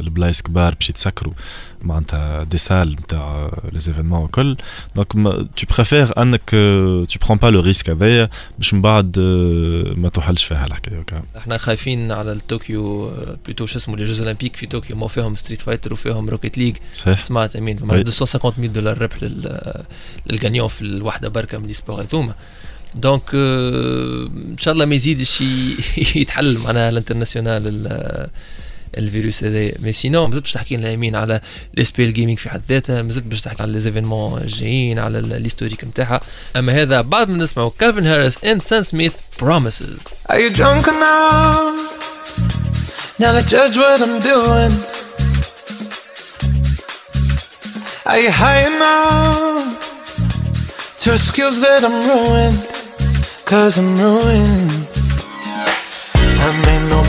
[0.00, 1.32] لبلايص كبار باش يتسكروا.
[1.86, 4.56] معناتها des salles نتاع les événements وكل
[4.96, 5.12] donc
[5.56, 9.18] تو préfères انك tu prends pas le risque هذايا باش من بعد
[9.96, 11.04] ما توحلش فيها الحكاية
[11.36, 13.10] إحنا خايفين على طوكيو
[13.44, 16.76] plutôt شو اسمه les Jeux olympiques في طوكيو ما فيهم Street Fighter وفيهم Rocket League.
[16.94, 17.20] صحيح.
[17.20, 19.16] سمعت امين 250 مليون دولار ربح
[20.26, 22.34] لل gagnant في الوحدة بركة من sport هذوما
[22.94, 25.40] donc إن شاء الله ما يزيدش
[26.16, 27.86] يتحل معناها ال international
[28.98, 31.40] الفيروس هذا mais sinon مازلت باش تحكي لنا أمين على
[31.74, 35.24] ال SPL Gaming في حد ذاتها مازلت باش تحكي على les événements الجايين على ال
[35.24, 36.20] historique نتاعها
[36.56, 39.98] أما هذا بعد ما نسمعوا كيفن هاريس اند سان سميث بروميسز
[40.32, 41.96] Are you drunk enough
[43.20, 44.72] now to judge what I'm doing?
[48.10, 49.64] Are you high enough
[51.02, 52.58] to excuse that I'm ruined?
[53.50, 55.05] Cause I'm ruined.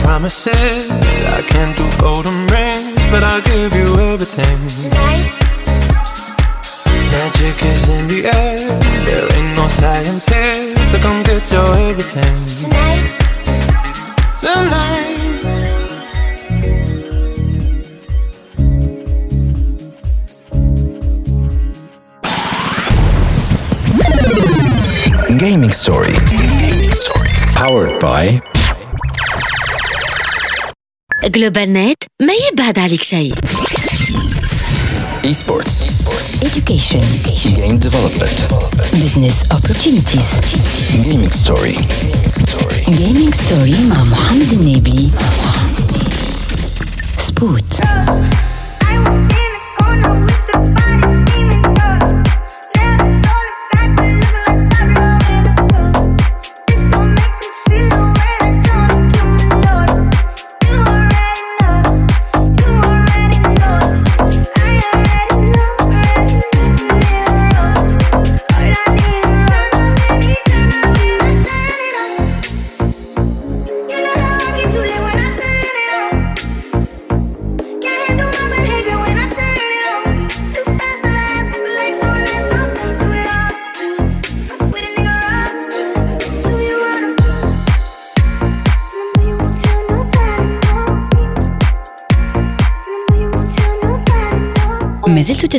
[0.08, 0.90] I made no promises.
[0.90, 4.66] I can't do golden rings, but I'll give you everything.
[4.82, 5.26] Tonight,
[7.10, 8.78] Magic is in the air.
[9.04, 13.02] There ain't no science here, so come get your everything tonight,
[14.40, 15.16] tonight.
[25.38, 26.14] Gaming Story.
[27.54, 28.40] Powered by
[31.24, 33.34] جلوبال نت ما يبعد عليك شيء
[35.24, 35.76] Esports.
[36.50, 37.04] Education.
[37.58, 38.38] Game development.
[39.04, 40.30] Business opportunities.
[41.04, 41.76] Gaming Story.
[43.00, 45.10] Gaming Story مع محمد النبي
[47.18, 47.80] سبوت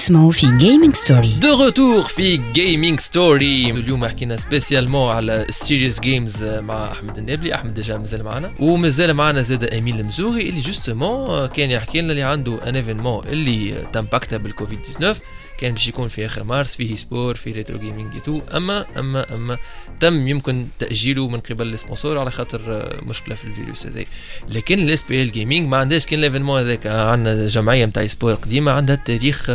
[0.10, 6.00] تسمعوا في Gaming Story de retour في Gaming Story اليوم حكينا spécialement على ال serious
[6.00, 8.52] games مع أحمد النابلي أحمد déjà مازال معنا.
[8.60, 13.74] ومازال معنا زاد أمين المزوري اللي justement كان يحكي لنا اللي عنده un événement اللي
[13.94, 15.18] t impacta بالكوفيد 19
[15.60, 19.58] كان باش يكون في آخر مارس فيه esport في retro gaming تو أما أما أما
[20.00, 24.04] تم يمكن تأجيله من قبل ال sponsors على خاطر آه، مشكلة في الفيروس هذا
[24.50, 28.72] لكن ال SPL Gaming ما عندهاش كان ال événement هذاك عندنا جمعية نتاع esport قديمة
[28.72, 29.52] عندها تاريخ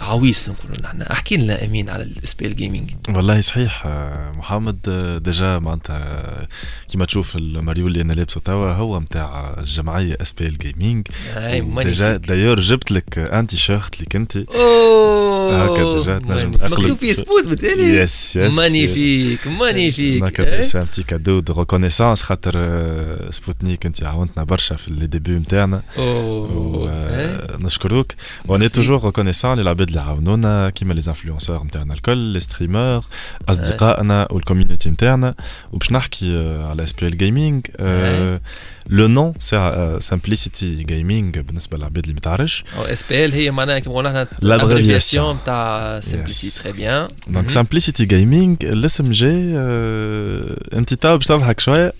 [0.00, 1.02] آه، عويص نقولوا نحن.
[1.02, 6.48] أحكي لنا أمين على ال SPL Gaming والله صحيح آه، محمد آه، déjà معناتها
[6.88, 11.06] كيما تشوف الماريو اللي أنا لابسه توا هو نتاع الجمعية SPL Gaming
[11.84, 16.50] déjà d'ailleurs جبت لك un t-shirt لك انت أوه هكا déjà تنجم.
[16.50, 17.96] مكتوب فيه سبوت بالتالي.
[17.96, 24.02] Yes yes magnifique magnifique هكا؟ c'est un petit cadeau de reconnaissance خاطر آه، سبوتنيك أنت
[24.02, 28.12] عاونتنا برشا في les débuts نتاعنا أوه؟ ونشكروك
[28.48, 28.68] وني.
[28.68, 33.04] toujours reconnaissants للعباد اللي عاونونا كيما les influenceurs نتاعنا الكل les streamers
[33.48, 35.34] اصدقائنا وال community نتاعنا
[35.72, 37.66] وباش نحكي آه، على SPL Gaming
[38.88, 39.32] le nom
[40.00, 44.26] Simplicity Gaming بالنسبة للعباد اللي ما تعرفش أو SPL هي معناها كيما قلنا إحنا
[44.58, 45.44] L'abréviation.
[45.46, 46.62] تاع Simplicity Yes.
[46.62, 51.92] Très bien donc Simplicity Gaming الاسم جاي آه، انت تو باش تضحك شوية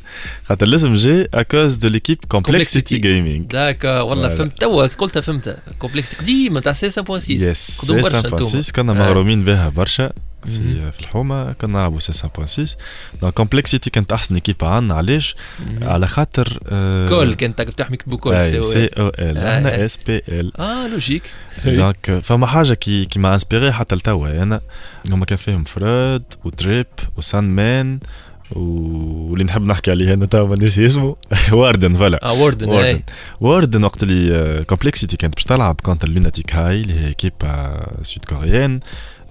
[0.48, 3.00] خاطر الاسم جاي à cause de l'équipe Complexity Complexity.
[3.00, 4.38] Gaming داك والله Voilà.
[4.38, 8.92] فهمت توا قلتها فهمتها كومبلكس قديمه تاع سي 5.6 يس قدوم برشا انتوما 5.6 كنا
[8.92, 8.94] آه.
[8.94, 10.25] مغرومين بها برشا مهم.
[10.46, 12.76] في في الحومة كنا نلعبوا سي 5.6
[13.22, 15.36] دونك كومبلكسيتي كانت أحسن ايكيب عندنا علاش.
[15.82, 19.38] على خاطر آه، كول كان تفتح يكتبوا كول سي سي أو إل.
[19.38, 19.84] آه، إحنا آه.
[19.84, 20.52] إس بي إل.
[20.58, 21.22] آه لوجيك.
[21.66, 24.60] دونك فما حاجة كي كي ما إنسبيري حتى لتوا أنا
[25.10, 27.98] هما كان فيهم فرود وتريب وسان مان
[28.50, 31.16] واللي نحب نحكي عليه أنا توا ما ناسي اسمه.
[31.52, 32.24] واردن فوالا.
[32.26, 33.02] آه واردن أي.
[33.40, 37.32] Warden وقت اللي Complexity كانت باش تلعب contre Lunatic-Hai اللي هي équipe
[38.02, 38.80] sud-coréenne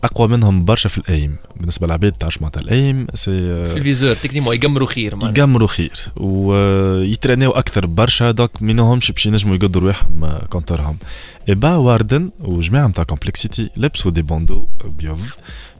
[0.06, 3.32] أقوى منهم برشا في ال aim بالنسبة للعباد تعرفش معناتها ال aim c'est
[3.66, 5.38] في ال viseur techniquement يقمروا خير معناها.
[5.38, 6.06] يقمروا خير.
[6.16, 10.98] ويترينيو أكثر برشا donc مينهمش باش ينجموا يقدروا رواحهم contre هم.
[11.50, 15.20] Eh ben Warden وجماعة متاع Complexity لبسوا des bandeaux بيض.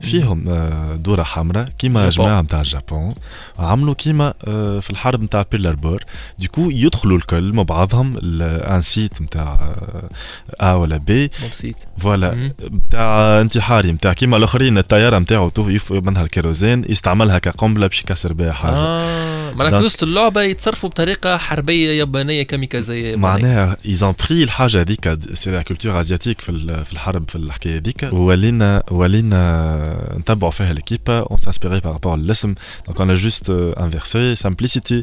[0.00, 2.26] فيهم آه، دورة حمراء كيما Japon.
[2.26, 3.14] جماعة متاع ال Japon
[3.58, 6.02] عملوا كيما آه، في الحرب متاع بيرل هاربور
[6.38, 9.74] d'un coup يدخلوا الكل مع بعضهم un site متاع
[10.60, 12.52] A ولا B bomb site voilà مم.
[12.70, 15.18] متاع انتحاري متاع كيما الأخرين الطيارة
[15.58, 18.74] يفقوا منها الكيروزين يستعملها كقنبلة باش يكسر بها حاجة.
[18.76, 23.16] آه معناها في وسط اللعبة يتصرفوا بطريقة حربية يابانية كاميكازية.
[23.16, 26.48] معناها ils ont pris الحاجة هذيك c'est la culture asiatique في
[26.92, 29.85] الحرب في الحكاية هذيك ولينا ولينا
[30.18, 32.54] نتبعوا فيها l'équipe on s'est inspiré par rapport للاسم
[32.86, 35.02] donc أنا juste inversé Simplicity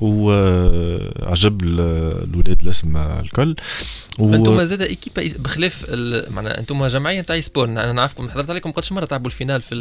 [0.00, 3.56] وعجب الاولاد الاسم الكل
[4.18, 5.86] و- أنتم زاد équipe بخلاف
[6.30, 9.74] معناها أنتم جمعيه نتاع sport أنا نعرفكم حضرت عليكم قداش مره تلعبوا ال finale في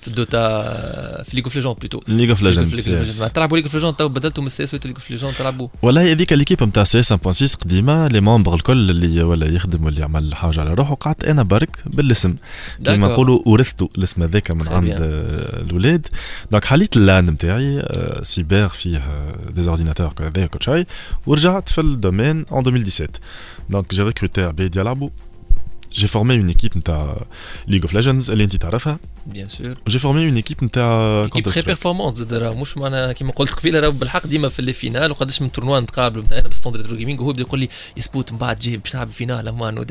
[0.00, 3.94] في ال Dota في League of Legends plutôt League of Legends تلعبوا League of Legends
[3.94, 7.56] تو بدلتوا من ال CS League of Legends تلعبوا والله هذيك l'équipe نتاع CS 1.6
[7.56, 11.76] قديمه les membres الكل اللي ولا يخدم واللي يعمل حاجة على روحه قعدت أنا برك
[11.86, 12.34] بالاسم
[12.84, 13.08] كيما.
[13.08, 13.40] نقولوا
[13.82, 14.96] ورثته الاسم هذاك من Très عند bien.
[15.00, 16.06] آه، الاولاد
[16.50, 19.02] donc حليت ال LAN نتاعي آه، سيبر فيه
[19.50, 20.86] des ordinateurs كل هذايا كل شيء
[21.26, 23.08] ورجعت في ال domaine en 2017
[23.70, 25.10] donc j'ai recruté عباد يلعبوا
[25.92, 27.26] j'ai formé une équipe نتاع
[27.68, 31.42] League of Legends اللي انت تعرفها bien sûr و j'ai formé une équipe نتاع équipe
[31.44, 35.10] Counter-Strike performance زاد راه مش معناها كيما قلت قبيله راه بالحق ديما في les finales
[35.10, 38.58] وقداش من tournois نتقابلوا نتاعنا بال stand Retro Gaming وهو يقول لي يسبوت من بعد
[38.58, 39.84] جيب باش نلعب finale أمان.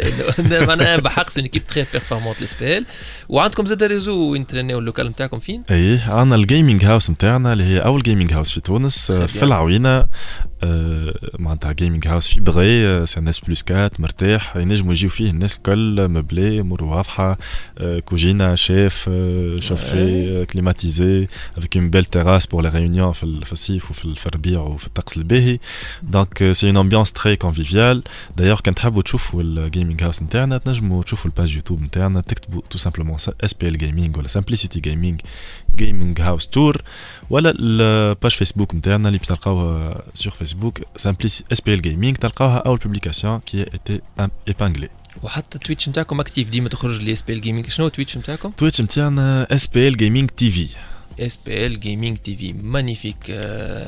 [0.67, 2.85] معناها بحق c'est équipe très performante ال SBL.
[3.29, 7.53] وعندكم زاد réseau وين ترينيو ال local نتاعكم فين؟ إيه عندنا ال gaming house نتاعنا
[7.53, 9.43] اللي هي أول gaming house في تونس آه، في.
[9.43, 10.05] العوينة.
[10.63, 15.57] آه، معناتها gaming house في بغي سي الناس plus que مرتاح ينجموا يجيو فيه الناس
[15.57, 17.37] الكل meublé امور واضحه
[17.77, 23.45] آه، كوجينة chauff آه، chauffé climatisé avec une belle terrasse pour les réunions في ال-
[23.45, 25.59] في الصيف وفي ال- في الربيع وفي الطقس الباهي
[26.03, 28.03] donc c'est une ambiance très conviviale
[28.37, 32.61] d'ailleurs كان تحبوا تشوفوا ال gaming house نتاعنا تنجموا تشوفوا ال page YouTube نتاعنا تكتبوا
[32.69, 35.21] tout simplement SBL Gaming ولا Simplicity Gaming
[35.75, 36.81] gaming house tour
[37.29, 42.77] ولا ال page Facebook نتاعنا اللي باش تلقاوها sur Facebook Simplicity SBL Gaming تلقاوها اول
[42.77, 44.01] publication qui était
[44.47, 44.89] épinglée
[45.23, 49.97] وحتى Twitch نتاعكم actif ديما تخرج لي SBL Gaming شنو Twitch نتاعكم؟ Twitch نتاعنا SBL
[49.97, 50.67] Gaming TV
[51.19, 53.15] SBL Gaming TV magnifique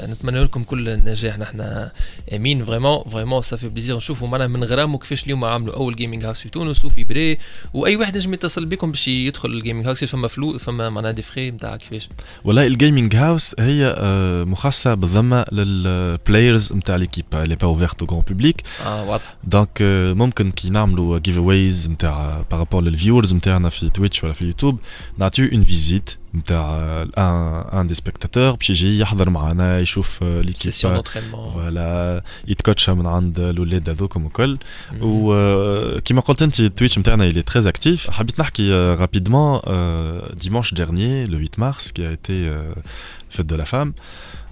[0.09, 1.39] نتمنى لكم كل النجاح.
[1.39, 1.89] نحن
[2.35, 2.65] آمين.
[2.65, 5.75] vraiment vraiment ça fait plaisir نشوفوا معنا من غرامو كيفاش اليوم عملوا.
[5.75, 7.37] أول gaming house في تونس وفي بري.
[7.73, 11.21] وأي واحد نجم يتصل بكم باش يدخل ال gaming house فما فلو فما معناها des
[11.21, 12.09] frais نتاع كيفاش.
[12.43, 13.95] والله ال gaming house هي
[14.47, 19.35] مخصصه بالذمة لل players نتاع l'équipe اللي pas ouverte au grand public آه واضح.
[19.43, 24.33] donc آه، ممكن كي نعملوا giveaways نتاع par rapport لل viewers نتاعنا في Twitch ولا
[24.33, 24.79] في اليوتيوب
[25.17, 26.77] نعطيو une visite نتاع
[27.17, 32.91] un un des spectateurs باش يجي يحضر معنا يشوف آه، l'équipe session d'entraînement voilà يتكوتشا
[32.91, 34.57] من عند الاولاد هذوكم الكل
[35.01, 40.35] وكما قلت انت ال Twitch نتاعنا il est très actif حبيت نحكي euh, rapidement euh,
[40.35, 42.73] dimanche dernier le 8 mars qui a été euh,
[43.29, 43.93] fête de la femme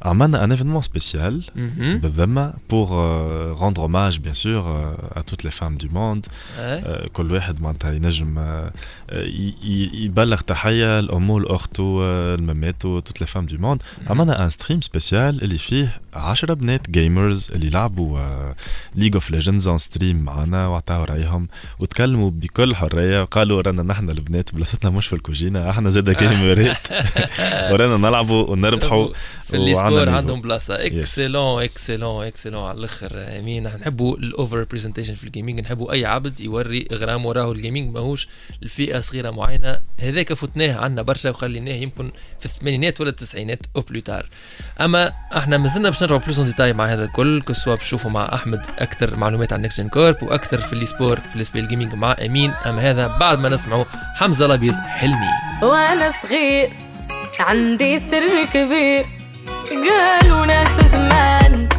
[0.03, 1.97] عملنا un événement spécial مهم.
[1.97, 6.25] بالذمة pour euh, rendre hommage bien sûr euh, à toutes les femmes du monde.
[6.59, 8.71] آه، كل واحد معناتها ينجم آه،
[9.93, 15.43] يبلغ تحية لأمه لأخته آه، لماماته toutes les femmes du monde عملنا un stream spécial
[15.43, 18.19] اللي فيه 10 بنات gamers اللي لعبوا
[18.95, 21.47] League of Legends en stream معنا وعطاو رايهم
[21.79, 26.87] وتكلموا بكل حرية وقالوا رانا نحن البنات بلاصتنا مش في الكوجينة إحنا زاد جيمرات
[27.71, 29.07] ورانا نلعبوا ونربحوا
[29.99, 30.17] niveau.
[30.17, 30.75] عندهم بلاصة.
[30.75, 33.11] excellent excellent excellent على الأخر.
[33.13, 37.57] امين نحبوا ال over representation في ال gaming نحبوا أي عبد يوري غرام وراه ال
[37.57, 38.27] gaming ماهوش
[38.63, 39.79] الفئة صغيرة معينة.
[39.99, 44.29] هذاك فتناه عندنا برشا وخليناه يمكن في الثمانينات ولا التسعينات أو plus tard
[44.81, 48.33] أما إحنا مازلنا باش نرجعوا plus en détail مع هذا الكل كسوا باش نشوفوا مع
[48.33, 52.51] أحمد أكثر معلومات عن NextGen Corp وأكثر في l'e-sport في ال SBL Gaming مع أمين.
[52.51, 55.29] أما هذا بعد ما نسمعوا حمزة الأبيض حلمي.
[55.61, 56.73] وأنا صغير
[57.39, 59.22] عندي سر كبير.
[59.49, 61.69] قالوا ناس زمان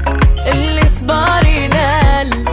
[0.47, 2.45] اللي صبار ينال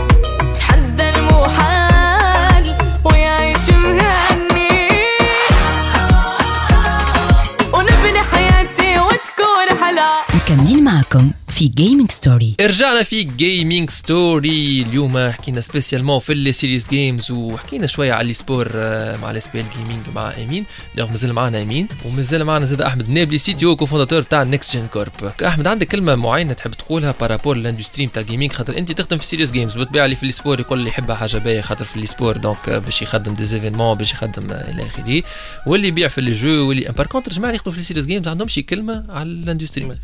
[11.62, 17.86] في جيمنج ستوري رجعنا في Gaming Story اليوم حكينا spécialement في les serious games وحكينا
[17.86, 20.66] شوية على ال e-sport آه، مع ال SBL Gaming مع أمين.
[20.94, 25.10] اللي مازال معنا أمين ومازال معنا زاد أحمد النابلي CTO cofondateur بتاع NextGen Corp
[25.46, 29.18] أحمد عندك كلمة معينة تحب تقولها par rapport لل industry بتاع gaming خاطر أنت تخدم
[29.18, 31.96] في serious games بالطبيعه اللي في ال e-sport يقول اللي يحبها حاجة باهية خاطر في
[31.96, 35.22] ال e-sport donc آه، باش يخدم des événements باش يخدم آه، إلى آخره.
[35.66, 38.28] واللي يبيع في les jeux واللي par contre جماعة اللي يخدموا في ال serious games
[38.28, 39.96] عندهم شي كلمة على ال industry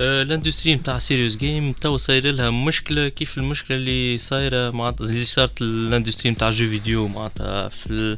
[0.00, 5.24] ال industry نتاع serious game تو صاير لها مشكلة كيف المشكلة اللي صايرة معناتها اللي
[5.24, 8.16] صارت ال industry نتاع jeux vidéo معناتها في.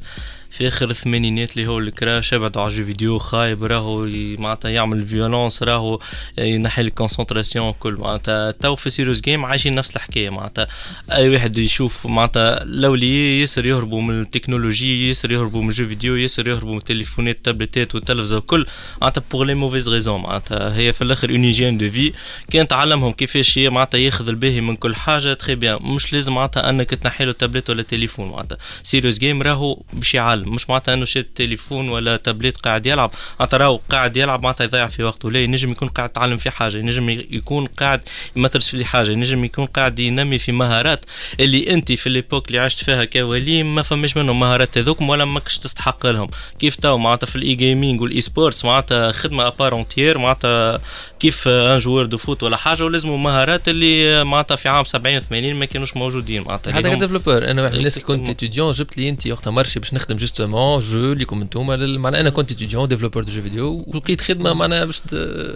[0.58, 4.06] في اخر الثمانينات اللي هو ال crash يبعد على jeux vidéo خايب راهو
[4.38, 6.00] معناتها يعمل violence راهو
[6.38, 7.94] ينحي ال concentration كل.
[7.94, 10.66] معناتها تو في serious game عايشين نفس الحكاية معناتها.
[11.12, 16.48] أي واحد يشوف معناتها الاولياء ياسر يهربوا من التكنولوجي ياسر يهربوا من jeux vidéo ياسر
[16.48, 18.66] يهربوا من التليفونات التابلتات والتلفزه وكل
[19.02, 22.12] معناتها pour les mauvaises raisons معناتها هي في الآخر une hygiène de vie
[22.50, 25.34] كان تعلمهم كيفاش معناتها ياخذ الباهي من كل حاجة.
[25.34, 28.58] très bien مش لازم معناتها أنك تنحي له تابلت ولا تليفون معناتها.
[28.82, 33.10] serious game راهو باش يعلم مش معناتها إنه شاد تليفون ولا تابلت قاعد يلعب.
[33.40, 35.30] معناتها راهو قاعد يلعب معناتها يضيع في وقته.
[35.30, 38.04] لا ينجم يكون قاعد يتعلم في حاجة ينجم يكون قاعد
[38.36, 41.04] يمثل في حاجة ينجم يكون قاعد ينمي في مهارات
[41.40, 45.58] اللي أنت في l'époque اللي عشت فيها كولي ما فماش منهم مهارات هذوكم ولا ماكش
[45.58, 46.28] تستحق لهم.
[46.58, 50.80] كيف تو؟ معناتها في ال e-gaming وال e-sports معناتها خدمة à part entière معناتها
[51.20, 55.54] كيف un joueur de foot ولا حاجة ولازموا مهارات اللي معناتها في عام 70 80
[55.54, 56.42] ما كانوش موجودين.
[56.42, 58.28] معناتها حتى ك développeur أنا من الناس اللي كنت.
[58.28, 62.30] étudiant جبت لي أنت وقتها marché باش نخدم justement jeu ليكم انتوما لل- معناها أنا
[62.30, 65.00] كنت étudiant développeur de jeux vidéo ولقيت خدمة معناها باش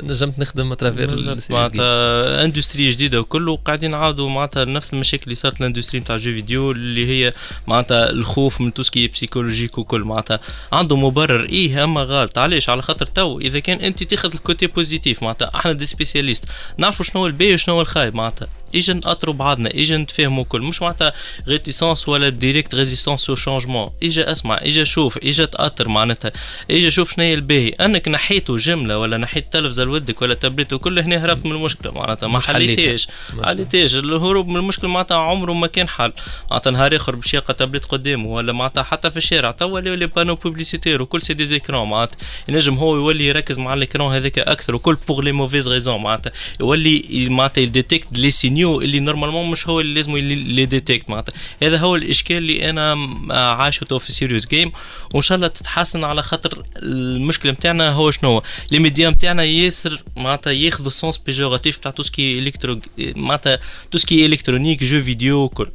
[0.02, 1.36] نجمت نخدم à travers.
[1.50, 6.22] معناتها industry جديدة وكله قاعدين نعاودوا معناتها نفس المشاكل اللي صارت ال industry نتاع jeux
[6.32, 7.32] vidéo اللي هي
[7.66, 10.00] معناتها الخوف من tout ce qui psychologique وكل.
[10.04, 10.40] معناتها
[10.72, 11.44] عنده مبرر.
[11.44, 12.38] إيه أما غلط.
[12.38, 16.44] علاش؟ على خاطر تو إذا كان أنت تاخذ ال côté positif معناتها أحنا des spécialistes.
[16.78, 18.48] نعرفوا شنو الباهي وشنو الخايب معناتها.
[18.74, 20.62] اجا نأطروا بعضنا اجا نتفاهموا كل.
[20.62, 21.12] مش معناتها
[21.48, 26.32] réticence ولا directe résistance au changement اجا اسمع اجا شوف اجا تأطر معناتها.
[26.70, 27.68] اجا شوف شنو هي الباهي.
[27.68, 32.26] انك نحيته جملة ولا نحيت تلفزه لولدك ولا تابلت وكل هنا هربت من المشكلة معناتها.
[32.26, 32.40] ما.
[32.40, 33.08] حليتهاش.
[33.44, 33.94] حليتهاش.
[33.94, 36.12] الهروب من المشكلة معناتها عمره ما كان حل.
[36.50, 39.50] معناتها نهار آخر باش يلقى تابلت قدامه ولا معناتها حتى في الشارع.
[39.50, 42.16] توا les panneaux publicitaires وكل c'est des écrans معناتها.
[42.48, 46.32] ينجم هو يولي يركز مع ال écran هذاك أكثر وكل pour les mauvaises raisons معناتها.
[46.60, 51.32] يولي معناتها ي détecte les signaux اللي normalement مش هو اللي لازم ي détecte معناتها.
[51.62, 54.72] هذا هو الإشكال اللي أنا تو في serious game
[55.14, 60.02] وإن شاء الله تتحسن على خاطر المشكلة نتاعنا هو شنو؟ هو les médias نتاعنا ياسر
[60.16, 63.58] معناتها ياخذوا sens péjoratif تاع tout ce qui électro معناتها
[63.90, 65.68] tout ce qui électronique jeux vidéo وكل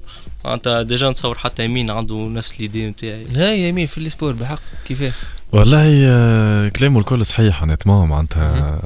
[0.46, 4.60] معناتها déjà نتصور حتى يمين عنده نفس l'idée نتاعي هاي يمين في ال sport بحق
[4.88, 5.12] كيفاه؟
[5.52, 8.82] والله آه، كلامه الكل صحيح honnêtement معناتها.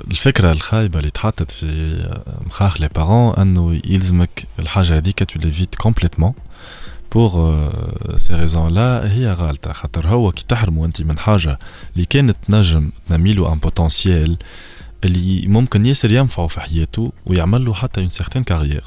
[0.00, 1.98] الفكرة الخايبة اللي تحطت في
[2.46, 6.32] مخاخ les parents إنه يلزمك الحاجة هذيك tu l'évites complètement
[7.12, 7.70] pour
[8.16, 11.58] ces raisons-là هي غالطة خاطر هو كي تحرمه انت من حاجة
[11.94, 14.36] اللي كانت تنجم تنميله un potentiel
[15.04, 18.84] اللي ممكن ياسر ينفعه في حياته ويعمل له حتى une certaine carrière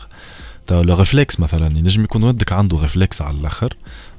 [0.71, 3.73] le réflexe مثلا ينجم يكون ولدك عنده réflexe على الآخر.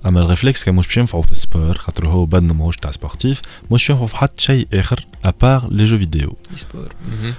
[0.06, 2.90] أما ال réflexe كان مش باش ينفعه في ال sport خاطر هو بدنه ماهوش تاع
[2.90, 3.40] sportif
[3.70, 6.88] مش ينفعه في حتى شيء آخر à part les jeux vidéo sport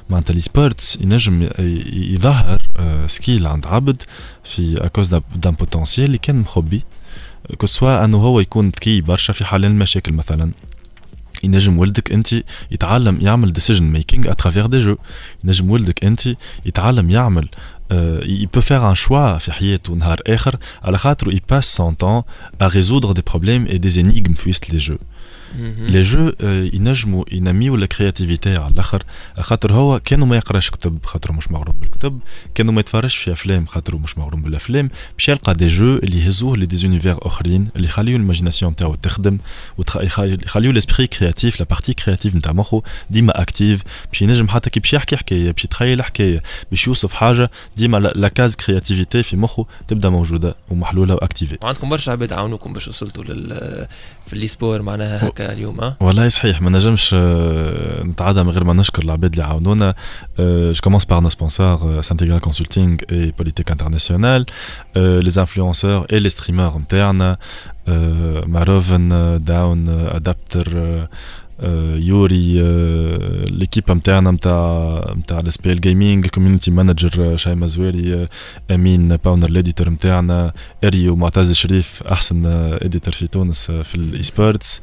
[0.10, 1.50] معناتها l'e-sports ينجم
[1.94, 4.02] يظهر آه، skill عند عبد
[4.44, 6.82] في à cause d'un potentiel اللي كان مخبي.
[7.58, 10.52] que ce soit إنه هو يكون ذكي برشا في حل المشاكل مثلا.
[11.44, 12.34] ينجم ولدك أنت
[12.72, 14.98] يتعلم يعمل decision making à travers des jeux
[15.44, 16.22] ينجم ولدك أنت
[16.66, 17.50] يتعلم يعمل
[17.92, 19.38] euh, il peut faire un choix
[20.82, 20.98] à la
[21.32, 22.26] il passe son temps
[22.60, 25.00] à résoudre des problèmes et des énigmes fuissent les jeux.
[25.60, 26.32] les jeux
[26.74, 29.04] ينجموا ينميوا ال créativité على الآخر.
[29.40, 32.20] خاطر هو كانوا ما يقراش كتب خاطر مش مغروم بالكتب
[32.56, 36.58] كانوا ما يتفرجش في أفلام خاطر مش مغروم بالأفلام باش يلقى des jeux اللي يهزوه
[36.58, 39.38] ل des univers أخرين اللي يخليو l'imagination نتاعو تخدم
[39.78, 44.94] ويخليو l'esprit créatif la partie créative نتاع مخه ديما active باش ينجم حتى كي باش
[44.94, 50.10] يحكي حكاية باش يتخيل حكاية باش يوصف حاجة ديما la case créativité في مخه تبدأ
[50.10, 53.88] موجودة ومحلولة و activée وعندكم برشا عباد عاونوكم باش وصلتوا لل
[54.28, 58.64] في ال e-sport معناها هكا اليوم ها؟ والله صحيح ما نجمش آه، نتعدى من غير
[58.64, 59.94] ما نشكر العباد اللي عاونونا.
[60.40, 64.46] je commence par nos sponsors c'est Integral Consulting et Politique Internationale
[64.96, 67.38] les influenceurs et les streamers نتاعنا
[67.88, 71.10] آه، ماروفن آه، داون آه، ادابتر آه، آه،
[71.96, 78.30] يوري آه، l'équipe نتاعنا نتاع نتاع ال SPL Gaming community manager شيماء زويري آه،
[78.76, 84.24] أمين باونر ال éditeur نتاعنا إريو معتز شريف أحسن éditeur في تونس آه، في ال
[84.24, 84.82] e-sports.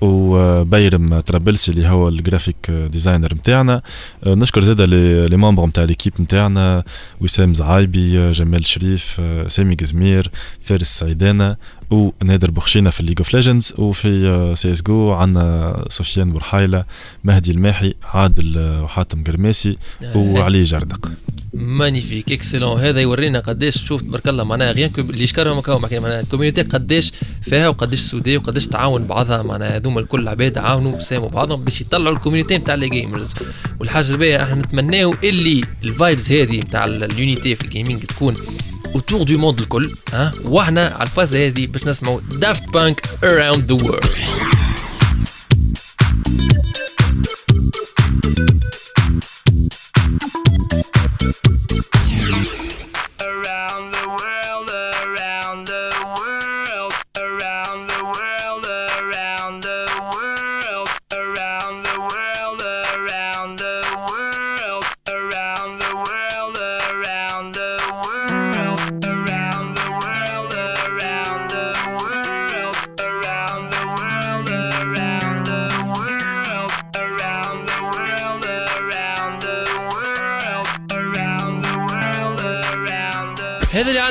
[0.00, 3.82] وبيرم ترابلسي اللي هو ال graphic designer نتاعنا
[4.26, 6.84] آه، نشكر زادا les membres نتاع l'équipe نتاعنا
[7.20, 10.30] وسام زعايبي آه، جمال شريف آه، سامي قزمير
[10.60, 11.56] فارس سعيدانة
[11.94, 16.84] ونادر بخشينة في ال League of Legends وفي سي اس جو عندنا سفيان بورحايلة
[17.24, 19.76] مهدي الماحي عادل آه، وحاتم قرماسي
[20.16, 21.10] وعلي جردق
[21.54, 22.80] magnifique excellent.
[22.80, 27.12] هذا يورينا قداش شوف تبارك الله معناها غير اللي يشكرهم هكا معناها ال community قداش
[27.42, 29.42] فيها وقداش soudée وقداش تعاون بعضها.
[29.42, 33.34] معناها هذوما الكل عباد عاونوا وساهموا بعضهم باش يطلعوا ال community نتاع les gamers
[33.80, 38.02] والحاجة الباهية إحنا نتمناو اللي ال vibes هذه نتاع ال- ال unity في ال gaming
[38.04, 38.34] تكون
[38.94, 43.84] autour du monde الكل ها وإحنا على الفازه هذه باش نسمعوا Daft Punk Around the
[43.84, 44.04] World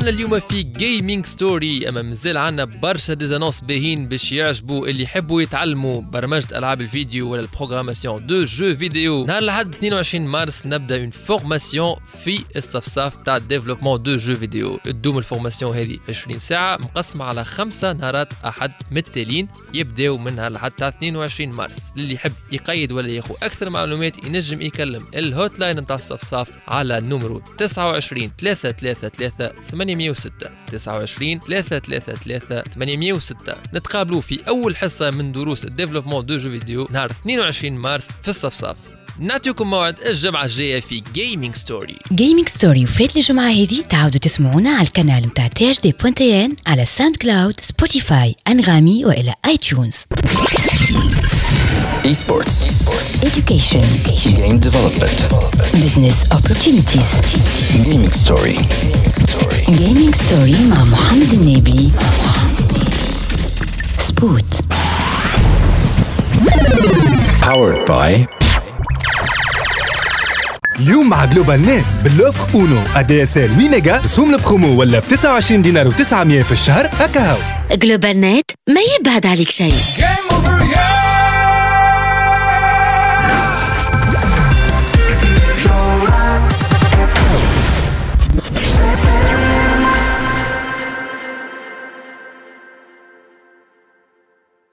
[0.03, 4.87] اللي عندنا اليوم في Gaming Story اما مازال عندنا برشا des annonces باهين باش يعجبوا
[4.87, 9.25] اللي يحبوا يتعلموا برمجة ألعاب الفيديو ولا ال programmation de jeux vidéo.
[9.25, 15.17] نهار لحد 22 مارس نبدأ une formation في الصفصاف تاع développement de jeux vidéo تدوم
[15.17, 20.71] ال formation هذه 20 ساعة مقسمة على خمسة نهارات أحد متتالين يبداو من نهار لحد
[20.71, 21.91] تاع 22 مارس.
[21.95, 27.41] للي يحب يقيد ولا ياخذ أكثر معلومات ينجم يكلم ال hotline نتاع الصفصاف على النمرو
[27.57, 36.37] 29 333 806 29 333 806 نتقابلوا في أول حصة من دروس ال développement de
[36.37, 38.77] jeux vidéo نهار 22 مارس في الصفصاف
[39.19, 44.87] نعطيكم موعد الجمعة الجاية في جيمنج ستوري جيمنج ستوري وفات الجمعة هذه تعاودوا تسمعونا على
[44.87, 50.05] القناة متاع THD point TN على SoundCloud Spotify Anghami وإلى iTunes
[52.11, 52.55] Esports.
[53.23, 53.83] education.
[54.39, 55.17] Game development.
[55.83, 57.09] business opportunities.
[57.85, 58.57] Gaming story.
[59.69, 61.91] Gaming Story مع محمد النبي
[63.99, 64.55] spot
[67.41, 68.27] Powered by
[70.79, 75.91] اليوم مع GlobalNet ب l'offre Uno ADSL 8 ميجا رسوم البرومو ولا ب 29 دينار
[75.91, 76.89] و900 في الشهر.
[76.93, 77.37] هكا هاو
[77.71, 79.73] GlobalNet ما يبعد عليك شيء.